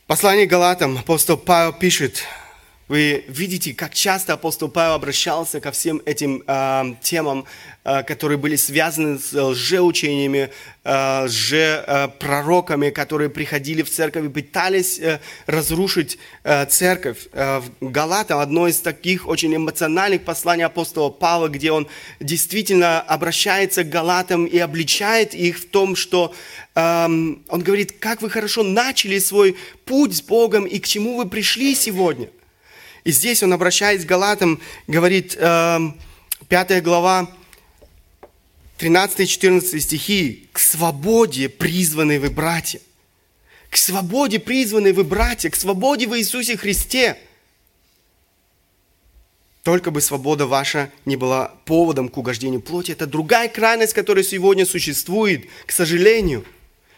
[0.06, 2.24] Послание Галатам апостол Павел пишет,
[2.90, 7.44] вы видите, как часто апостол Павел обращался ко всем этим э, темам,
[7.84, 10.50] э, которые были связаны с лжеучениями,
[10.82, 17.28] э, лжепророками, которые приходили в церковь и пытались э, разрушить э, церковь.
[17.32, 21.86] Э, в Галатам одно из таких очень эмоциональных посланий апостола Павла, где он
[22.18, 26.34] действительно обращается к Галатам и обличает их в том, что
[26.74, 31.28] э, он говорит, как вы хорошо начали свой путь с Богом и к чему вы
[31.28, 32.30] пришли сегодня–
[33.04, 35.94] и здесь он, обращаясь к Галатам, говорит, 5 эм,
[36.82, 37.30] глава,
[38.78, 42.80] 13-14 стихи, «К свободе призваны вы, братья».
[43.68, 47.16] К свободе призваны вы, братья, к свободе в Иисусе Христе.
[49.62, 52.92] Только бы свобода ваша не была поводом к угождению плоти.
[52.92, 56.44] Это другая крайность, которая сегодня существует, к сожалению.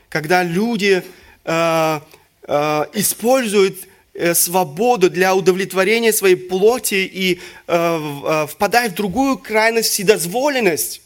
[0.08, 1.02] Когда люди
[1.44, 2.00] э,
[2.42, 3.88] э, используют
[4.34, 11.00] свободу для удовлетворения своей плоти и э, э, впадает в другую крайность, вседозволенность.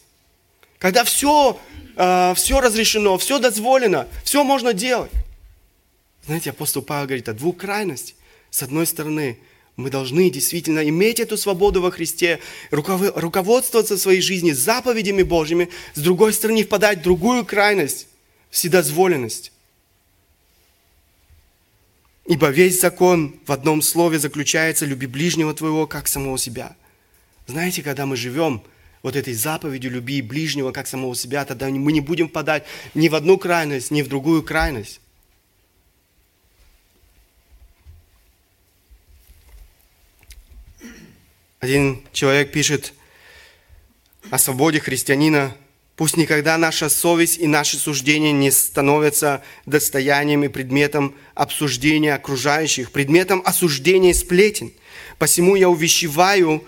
[0.77, 1.57] Когда все,
[1.95, 5.11] э, все разрешено, все дозволено, все можно делать.
[6.25, 8.15] Знаете, апостол Павел говорит о двух крайностях.
[8.49, 9.37] С одной стороны,
[9.77, 12.39] мы должны действительно иметь эту свободу во Христе,
[12.71, 18.07] руководствоваться своей жизнью заповедями Божьими, с другой стороны, впадать в другую крайность,
[18.49, 19.51] вседозволенность.
[22.27, 26.75] Ибо весь закон в одном слове заключается «люби ближнего твоего, как самого себя».
[27.45, 28.61] Знаете, когда мы живем
[29.01, 33.15] вот этой заповедью «люби ближнего, как самого себя», тогда мы не будем подать ни в
[33.15, 34.99] одну крайность, ни в другую крайность.
[41.59, 42.93] Один человек пишет
[44.29, 45.55] о свободе христианина–
[45.97, 53.41] Пусть никогда наша совесть и наши суждения не становятся достоянием и предметом обсуждения окружающих, предметом
[53.43, 54.71] осуждения и сплетен.
[55.17, 56.63] Посему я увещеваю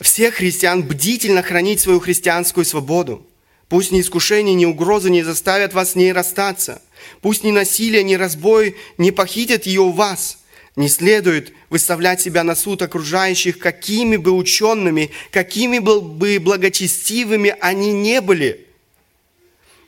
[0.00, 3.26] всех христиан бдительно хранить свою христианскую свободу.
[3.68, 6.80] Пусть ни искушения, ни угрозы не заставят вас с ней расстаться.
[7.22, 10.38] Пусть ни насилие, ни разбой не похитят ее у вас–
[10.76, 16.00] не следует выставлять себя на суд окружающих, какими бы учеными, какими бы
[16.40, 18.66] благочестивыми они не были.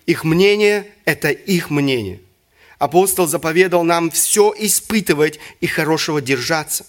[0.06, 2.20] Их мнение– это их мнение.
[2.78, 6.86] Апостол заповедал нам все испытывать и хорошего держаться.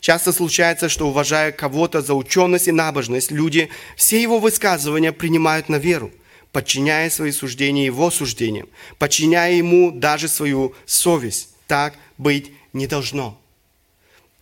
[0.00, 5.76] Часто случается, что, уважая кого-то за ученость и набожность, люди все его высказывания принимают на
[5.76, 6.10] веру,
[6.52, 8.68] подчиняя свои суждения его суждениям,
[8.98, 11.48] подчиняя ему даже свою совесть.
[11.66, 13.40] Так быть не должно.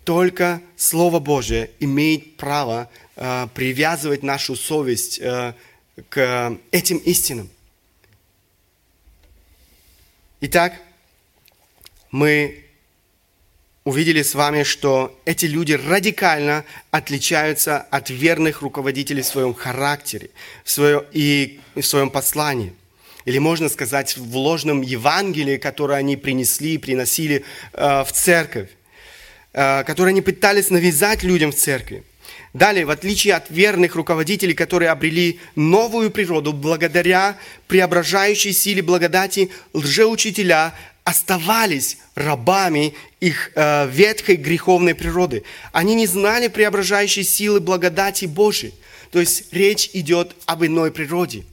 [0.04, 5.54] Только Слово Божие имеет право э, привязывать нашу совесть э,
[6.08, 7.48] к этим истинам.
[10.40, 10.74] Итак,
[12.10, 12.64] мы
[13.84, 20.30] увидели с вами, что эти люди радикально отличаются от верных руководителей в своем характере
[20.64, 22.74] в своем, и в своем послании.
[23.24, 28.68] Или можно сказать, в ложном Евангелии, которое они принесли и приносили э, в церковь,
[29.52, 32.04] э, которое они пытались навязать людям в церкви.
[32.52, 40.74] Далее, в отличие от верных руководителей, которые обрели новую природу благодаря преображающей силе благодати, лжеучителя
[41.04, 45.44] оставались рабами их э, ветхой греховной природы.
[45.72, 48.74] Они не знали преображающей силы благодати Божией.
[49.10, 51.44] То есть речь идет об иной природе.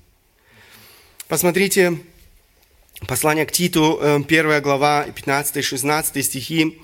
[1.29, 1.99] Посмотрите,
[3.07, 6.81] послание к Титу, 1 э, глава, 15-16 стихи.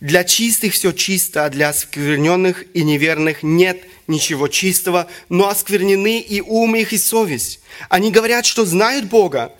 [0.00, 6.40] Для чистых все чисто, а для оскверненных и неверных нет ничего чистого, но осквернены и
[6.40, 7.60] ум их, и совесть.
[7.88, 9.54] Они говорят, что знают Бога,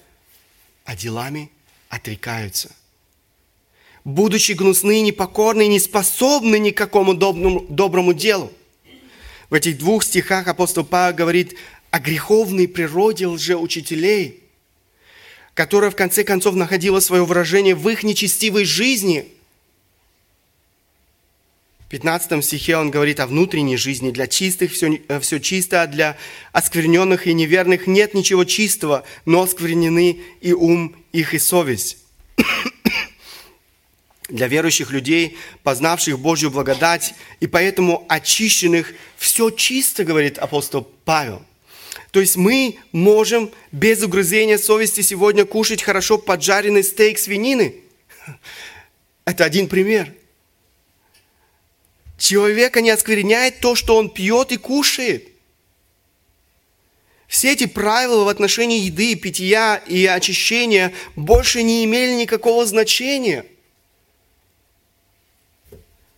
[0.84, 1.52] а делами
[1.88, 2.74] отрекаются.
[4.02, 8.52] Будучи гнусны, непокорны, не способны ни к какому доброму, доброму делу.
[9.50, 11.56] В этих двух стихах апостол Павел говорит
[11.96, 14.42] о греховной природе лжеучителей,
[15.54, 19.26] которая в конце концов находила свое выражение в их нечестивой жизни–
[21.86, 24.10] в 15 стихе он говорит о внутренней жизни.
[24.10, 26.18] Для чистых все, э, все чисто, а для
[26.50, 31.98] оскверненных и неверных нет ничего чистого, но осквернены и ум их, и совесть.
[34.28, 41.40] Для верующих людей, познавших Божью благодать и поэтому очищенных, все чисто, говорит апостол Павел.
[42.16, 47.74] То есть мы можем без угрызения совести сегодня кушать хорошо поджаренный стейк свинины.
[49.26, 50.14] Это один пример–
[52.16, 55.28] Человека не оскверняет то, что он пьет и кушает.
[57.28, 63.44] Все эти правила в отношении еды, питья и очищения больше не имели никакого значения.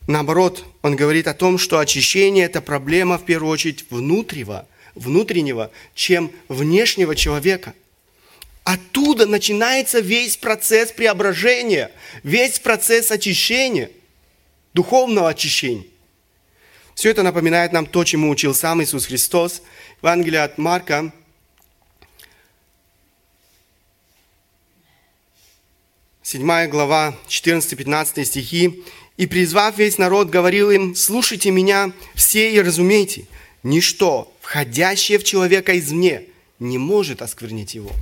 [0.07, 4.69] Наоборот, он говорит о том, что очищение– это проблема в первую очередь внутреннего,
[4.99, 7.75] внутреннего, чем внешнего человека.
[8.65, 11.91] Оттуда начинается весь процесс преображения,
[12.23, 13.91] весь процесс очищения–
[14.79, 15.87] духовного очищения.
[16.95, 19.63] Все это напоминает нам то, чему учил сам Иисус Христос.
[20.03, 21.13] Евангелие от Марка,
[26.23, 28.85] Седьмая глава, 14-15 стихи.
[29.17, 33.25] «И призвав весь народ, говорил им, слушайте меня все и разумейте,
[33.63, 36.25] ничто, входящее в человека извне,
[36.59, 37.93] не может осквернить его.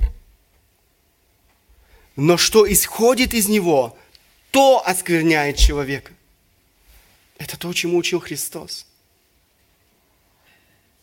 [2.15, 3.97] Но что исходит из него,
[4.51, 6.13] то оскверняет человека.
[7.37, 8.85] Это то, чему учил Христос.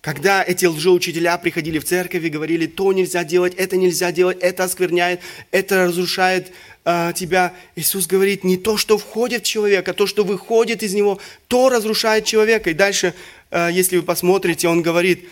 [0.00, 4.64] Когда эти лжеучителя приходили в церковь и говорили, то нельзя делать, это нельзя делать, это
[4.64, 5.20] оскверняет,
[5.50, 6.52] это разрушает
[6.84, 10.94] э, тебя, Иисус говорит, не то, что входит в человека, а то, что выходит из
[10.94, 12.70] него, то разрушает человека.
[12.70, 13.14] И дальше,
[13.72, 15.28] если вы посмотрите, он говорит,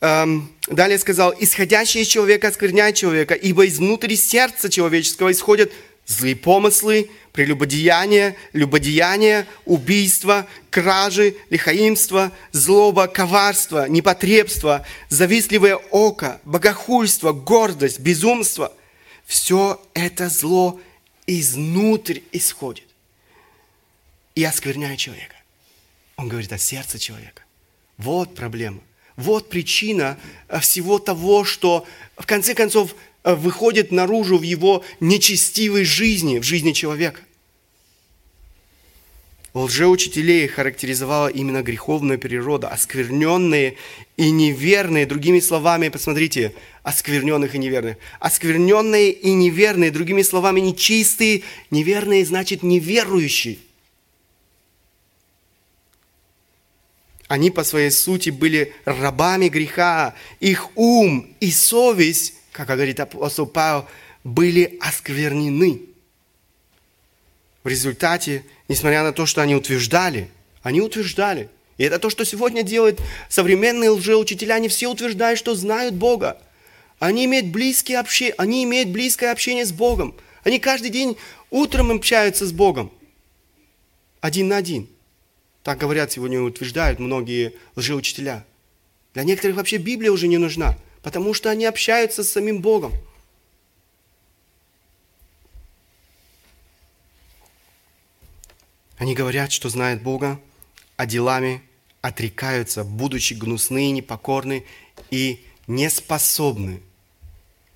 [0.00, 0.26] э,
[0.68, 5.72] далее сказал, исходящее из человека оскверняет человека, ибо изнутри сердца человеческого исходят
[6.06, 18.72] злые помыслы, прелюбодеяние, любодеяние, убийство, кражи, лихаимство, злоба, коварство, непотребство, завистливое око, богохульство, гордость, безумство.
[19.26, 20.80] Все это зло
[21.26, 22.86] изнутрь исходит
[24.34, 25.36] и оскверняет человека.
[26.16, 27.42] Он говорит о сердце человека.
[27.98, 28.80] Вот проблема.
[29.16, 30.16] Вот причина
[30.60, 31.84] всего того, что
[32.16, 32.94] в конце концов
[33.24, 37.20] выходит наружу в его нечестивой жизни, в жизни человека.
[39.54, 43.76] Лжеучителей характеризовала именно греховная природа, оскверненные
[44.16, 45.04] и неверные.
[45.04, 47.96] Другими словами, посмотрите, оскверненных и неверных.
[48.20, 53.58] Оскверненные и неверные, другими словами, нечистые, неверные значит неверующие.
[57.28, 60.14] Они по своей сути были рабами греха.
[60.40, 63.86] Их ум и совесть, как говорит апостол Павел,
[64.24, 65.82] были осквернены.
[67.62, 70.28] В результате несмотря на то, что они утверждали,
[70.62, 71.48] они утверждали.
[71.78, 74.54] И это то, что сегодня делают современные лжеучителя.
[74.54, 76.40] Они все утверждают, что знают Бога.
[76.98, 80.14] Они имеют, близкие общение, они имеют близкое общение с Богом.
[80.42, 81.16] Они каждый день
[81.50, 82.92] утром общаются с Богом.
[84.20, 84.88] Один на один.
[85.68, 88.46] Так говорят сегодня, утверждают многие лжеучителя.
[89.12, 92.94] Для некоторых вообще Библия уже не нужна, потому что они общаются с самим Богом.
[98.96, 100.40] Они говорят, что знают Бога,
[100.96, 101.60] а делами
[102.00, 104.64] отрекаются, будучи гнусны, непокорны
[105.10, 106.80] и неспособны,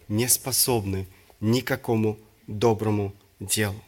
[0.08, 1.06] неспособны
[1.40, 3.82] ни к какому доброму делу.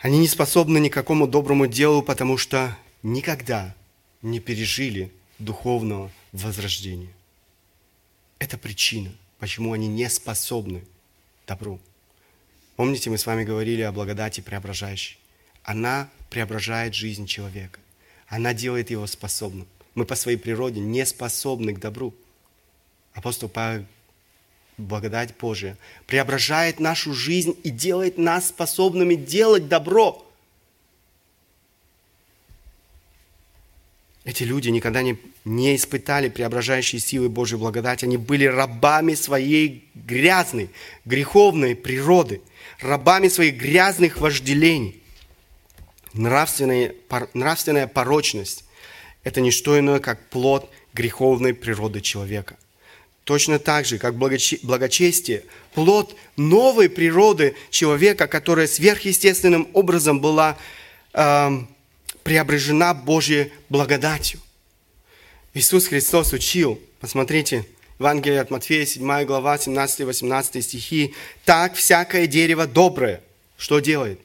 [0.00, 3.74] Они не способны ни к какому доброму делу, потому что никогда
[4.22, 7.12] не пережили духовного возрождения.
[8.38, 10.84] Это причина, почему они не способны
[11.46, 11.80] добру.
[12.76, 15.18] Помните, мы с вами говорили о благодати преображающей.
[15.64, 17.80] Она преображает жизнь человека.
[18.28, 19.66] Она делает его способным.
[19.94, 22.14] Мы по своей природе не способны к добру.
[23.14, 23.84] Апостол Павел,
[24.78, 25.76] благодать Божия,
[26.06, 30.24] преображает нашу жизнь и делает нас способными делать добро.
[34.24, 38.04] Эти люди никогда не, не испытали преображающей силы Божьей благодати.
[38.04, 40.70] Они были рабами своей грязной,
[41.06, 42.42] греховной природы,
[42.80, 45.02] рабами своих грязных вожделений.
[46.12, 46.94] Нравственная,
[47.32, 48.64] нравственная порочность–
[49.24, 52.56] это не что иное, как плод греховной природы человека.
[53.28, 60.56] Точно так же, как благочестие– плод новой природы человека, которая сверхъестественным образом была
[61.12, 61.50] э,
[62.22, 64.40] преображена Божьей благодатью.
[65.52, 67.66] Иисус Христос учил, посмотрите,
[67.98, 71.14] Евангелие от Матфея, 7 глава, 17-18 стихи.
[71.44, 73.20] «Так всякое дерево доброе,
[73.58, 74.18] что делает?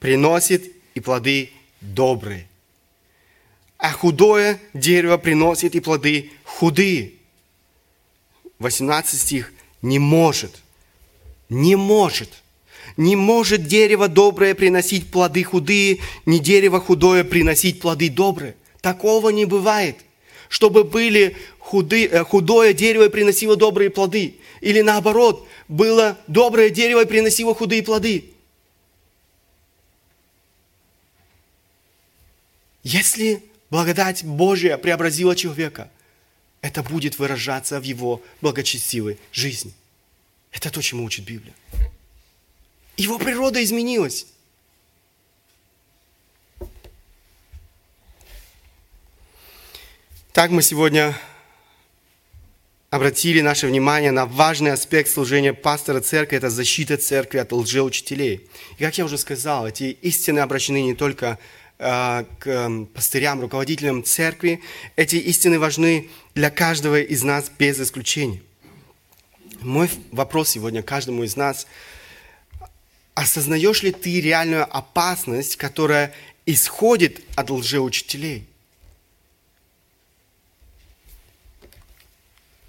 [0.00, 1.50] Приносит и плоды
[1.80, 2.48] добрые.
[3.76, 7.17] А худое дерево приносит и плоды худые».
[8.58, 9.52] 18 стих.
[9.80, 10.60] «Не может,
[11.48, 12.30] не может–
[12.98, 18.56] не может дерево доброе приносить плоды худые, не дерево худое приносить плоды добрые.
[18.80, 19.98] Такого не бывает.
[20.48, 24.36] Чтобы были худы, э, худое дерево и приносило добрые плоды.
[24.60, 28.32] Или наоборот, было доброе дерево и приносило худые плоды.
[32.82, 35.88] Если благодать Божья преобразила человека,
[36.60, 39.72] это будет выражаться в его благочестивой жизни.
[40.52, 41.54] Это то, чему учит Библия.
[42.96, 44.26] Его природа изменилась.
[50.32, 51.16] Так мы сегодня
[52.90, 58.48] обратили наше внимание на важный аспект служения пастора церкви– это защита церкви от лжеучителей.
[58.78, 61.38] И как я уже сказал, эти истины обращены не только
[61.78, 64.60] к пастырям, руководителям церкви,
[64.96, 68.42] эти истины важны для каждого из нас без исключения.
[69.60, 71.66] Мой вопрос сегодня каждому из нас–
[73.18, 76.14] осознаешь ли ты реальную опасность, которая
[76.46, 78.46] исходит от лжеучителей?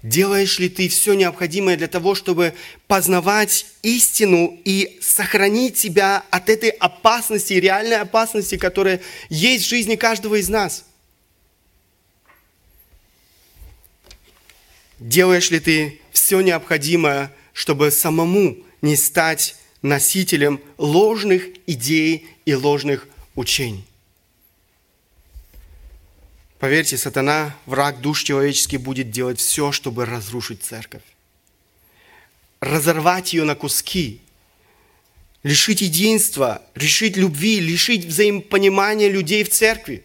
[0.02, 2.54] Делаешь ли ты все необходимое для того, чтобы
[2.86, 10.36] познавать истину и сохранить себя от этой опасности, реальной опасности, которая есть в жизни каждого
[10.36, 10.84] из нас?
[14.98, 23.84] Делаешь ли ты все необходимое, чтобы самому не стать носителем ложных идей и ложных учений.
[26.60, 31.02] Поверьте, сатана, враг душ человеческих, будет делать все, чтобы разрушить церковь.
[32.60, 34.20] Разорвать ее на куски,
[35.42, 40.04] лишить единства, лишить любви, лишить взаимопонимания людей в церкви,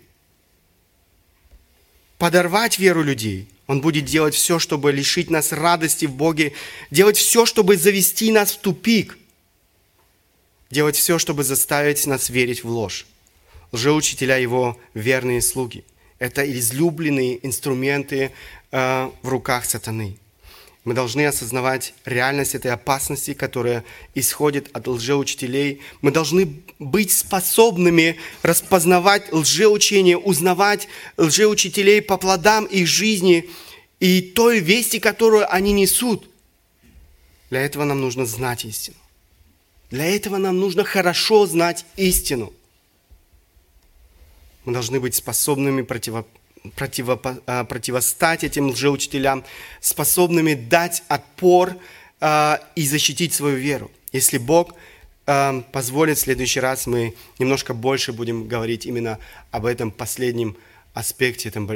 [2.18, 3.49] подорвать веру людей.
[3.68, 6.53] Он будет делать все, чтобы лишить нас радости в Боге,
[6.89, 9.18] делать все, чтобы завести нас в тупик–
[10.76, 13.06] делать все, чтобы заставить нас верить в ложь.
[13.72, 15.84] Лжеучителя его верные слуги.
[16.26, 18.32] Это излюбленные инструменты
[18.71, 20.17] э, в руках сатаны.
[20.84, 23.84] Мы должны осознавать реальность этой опасности, которая
[24.15, 25.82] исходит от лжеучителей.
[26.01, 33.47] Мы должны быть способными распознавать лжеучение, узнавать лжеучителей по плодам их жизни
[33.99, 36.28] и той вести, которую они несут.
[37.51, 38.97] Для этого нам нужно знать истину.
[39.91, 42.51] Для этого нам нужно хорошо знать истину.
[44.66, 46.26] Мы должны быть способными противо,
[46.76, 49.43] противо, а, противостать этим лжеучителям,
[49.80, 51.76] способными дать отпор
[52.20, 53.91] а, и защитить свою веру.
[54.11, 54.74] Если Бог
[55.28, 59.20] а, позволит, в следующий раз мы немножко больше будем говорить именно
[59.51, 60.57] об этом последнем
[60.93, 61.68] аспекте, этом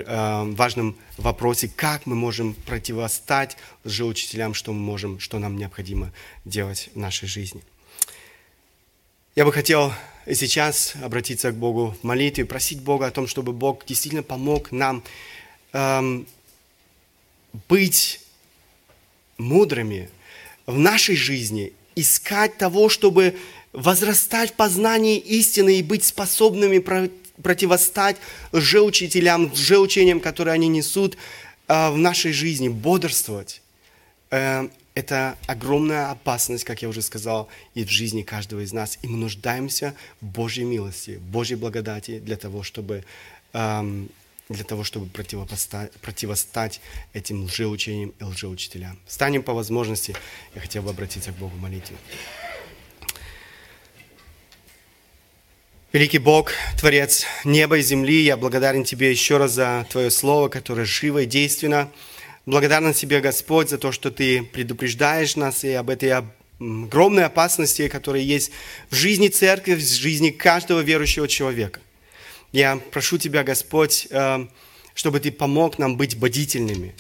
[0.56, 6.14] важном вопросе, как мы можем противостать лжеучителям, что мы можем, что нам необходимо
[6.46, 7.62] делать в нашей жизни.
[9.36, 9.94] Я бы хотел
[10.36, 15.04] сейчас обратиться к Богу в молитве, просить Бога о том, чтобы Бог действительно помог нам
[15.74, 16.28] эм,
[17.68, 18.22] быть
[19.38, 20.10] мудрыми
[20.66, 23.36] в нашей жизни, искать того, чтобы
[23.74, 26.80] возрастать в познании истины и быть способными
[27.42, 28.18] противостать
[28.52, 31.18] лжеучителям, лжеучениям, которые они несут
[31.68, 33.62] э, в нашей жизни, бодрствовать.
[34.32, 34.70] Э,
[35.00, 39.00] Это огромная опасность, как я уже сказал, и в жизни каждого из нас.
[39.02, 43.06] И мы нуждаемся в Божьей милости, Божьей благодати для того, чтобы,
[43.54, 44.10] эм,
[44.50, 46.82] для того, чтобы противостать, противостать
[47.14, 49.00] этим лжеучениям и лжеучителям.
[49.08, 50.18] Станем по возможности.
[50.54, 51.96] Я хотел бы обратиться к Богу в молитве.
[55.94, 60.84] Великий Бог, Творец неба и земли, я благодарен Тебе еще раз за Твое Слово, которое
[60.84, 61.90] живо и действенно.
[62.50, 66.12] Благодарен Тебе, Господь, за то, что Ты предупреждаешь нас и об этой
[66.60, 68.50] огромной опасности, которая есть
[68.90, 71.80] в жизни церкви, в жизни каждого верующего человека.
[72.52, 74.48] Я прошу Тебя, Господь, э,
[74.96, 76.96] чтобы Ты помог нам быть бодительными,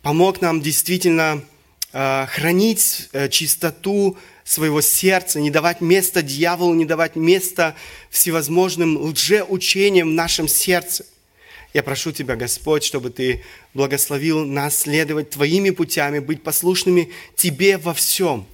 [0.00, 1.44] помог нам действительно
[1.92, 7.76] э, хранить э, чистоту своего сердца, не давать места дьяволу, не давать места
[8.08, 11.04] всевозможным лжеучениям в нашем сердце.
[11.74, 13.42] Я прошу Тебя, Господь, чтобы Ты
[13.74, 18.46] благословил нас следовать Твоими путями, быть послушными Тебе во всем.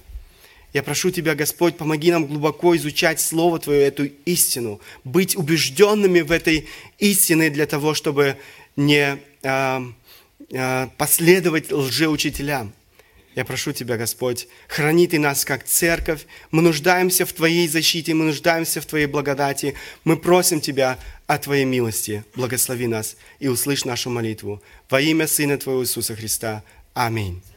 [0.73, 6.31] Я прошу Тебя, Господь, помоги нам глубоко изучать Слово Твое, эту истину, быть убежденными в
[6.31, 6.67] этой
[6.97, 8.37] истине для того, чтобы
[8.75, 9.79] не э,
[10.49, 12.73] э, последовать лжеучителям.
[13.35, 16.25] Я прошу Тебя, Господь, храни Ты нас как церковь.
[16.51, 19.75] Мы нуждаемся в Твоей защите, мы нуждаемся в Твоей благодати.
[20.03, 22.25] Мы просим Тебя о Твоей милости.
[22.35, 24.61] Благослови нас и услышь нашу молитву.
[24.89, 26.63] Во имя Сына Твоего Иисуса Христа.
[26.93, 27.41] Аминь.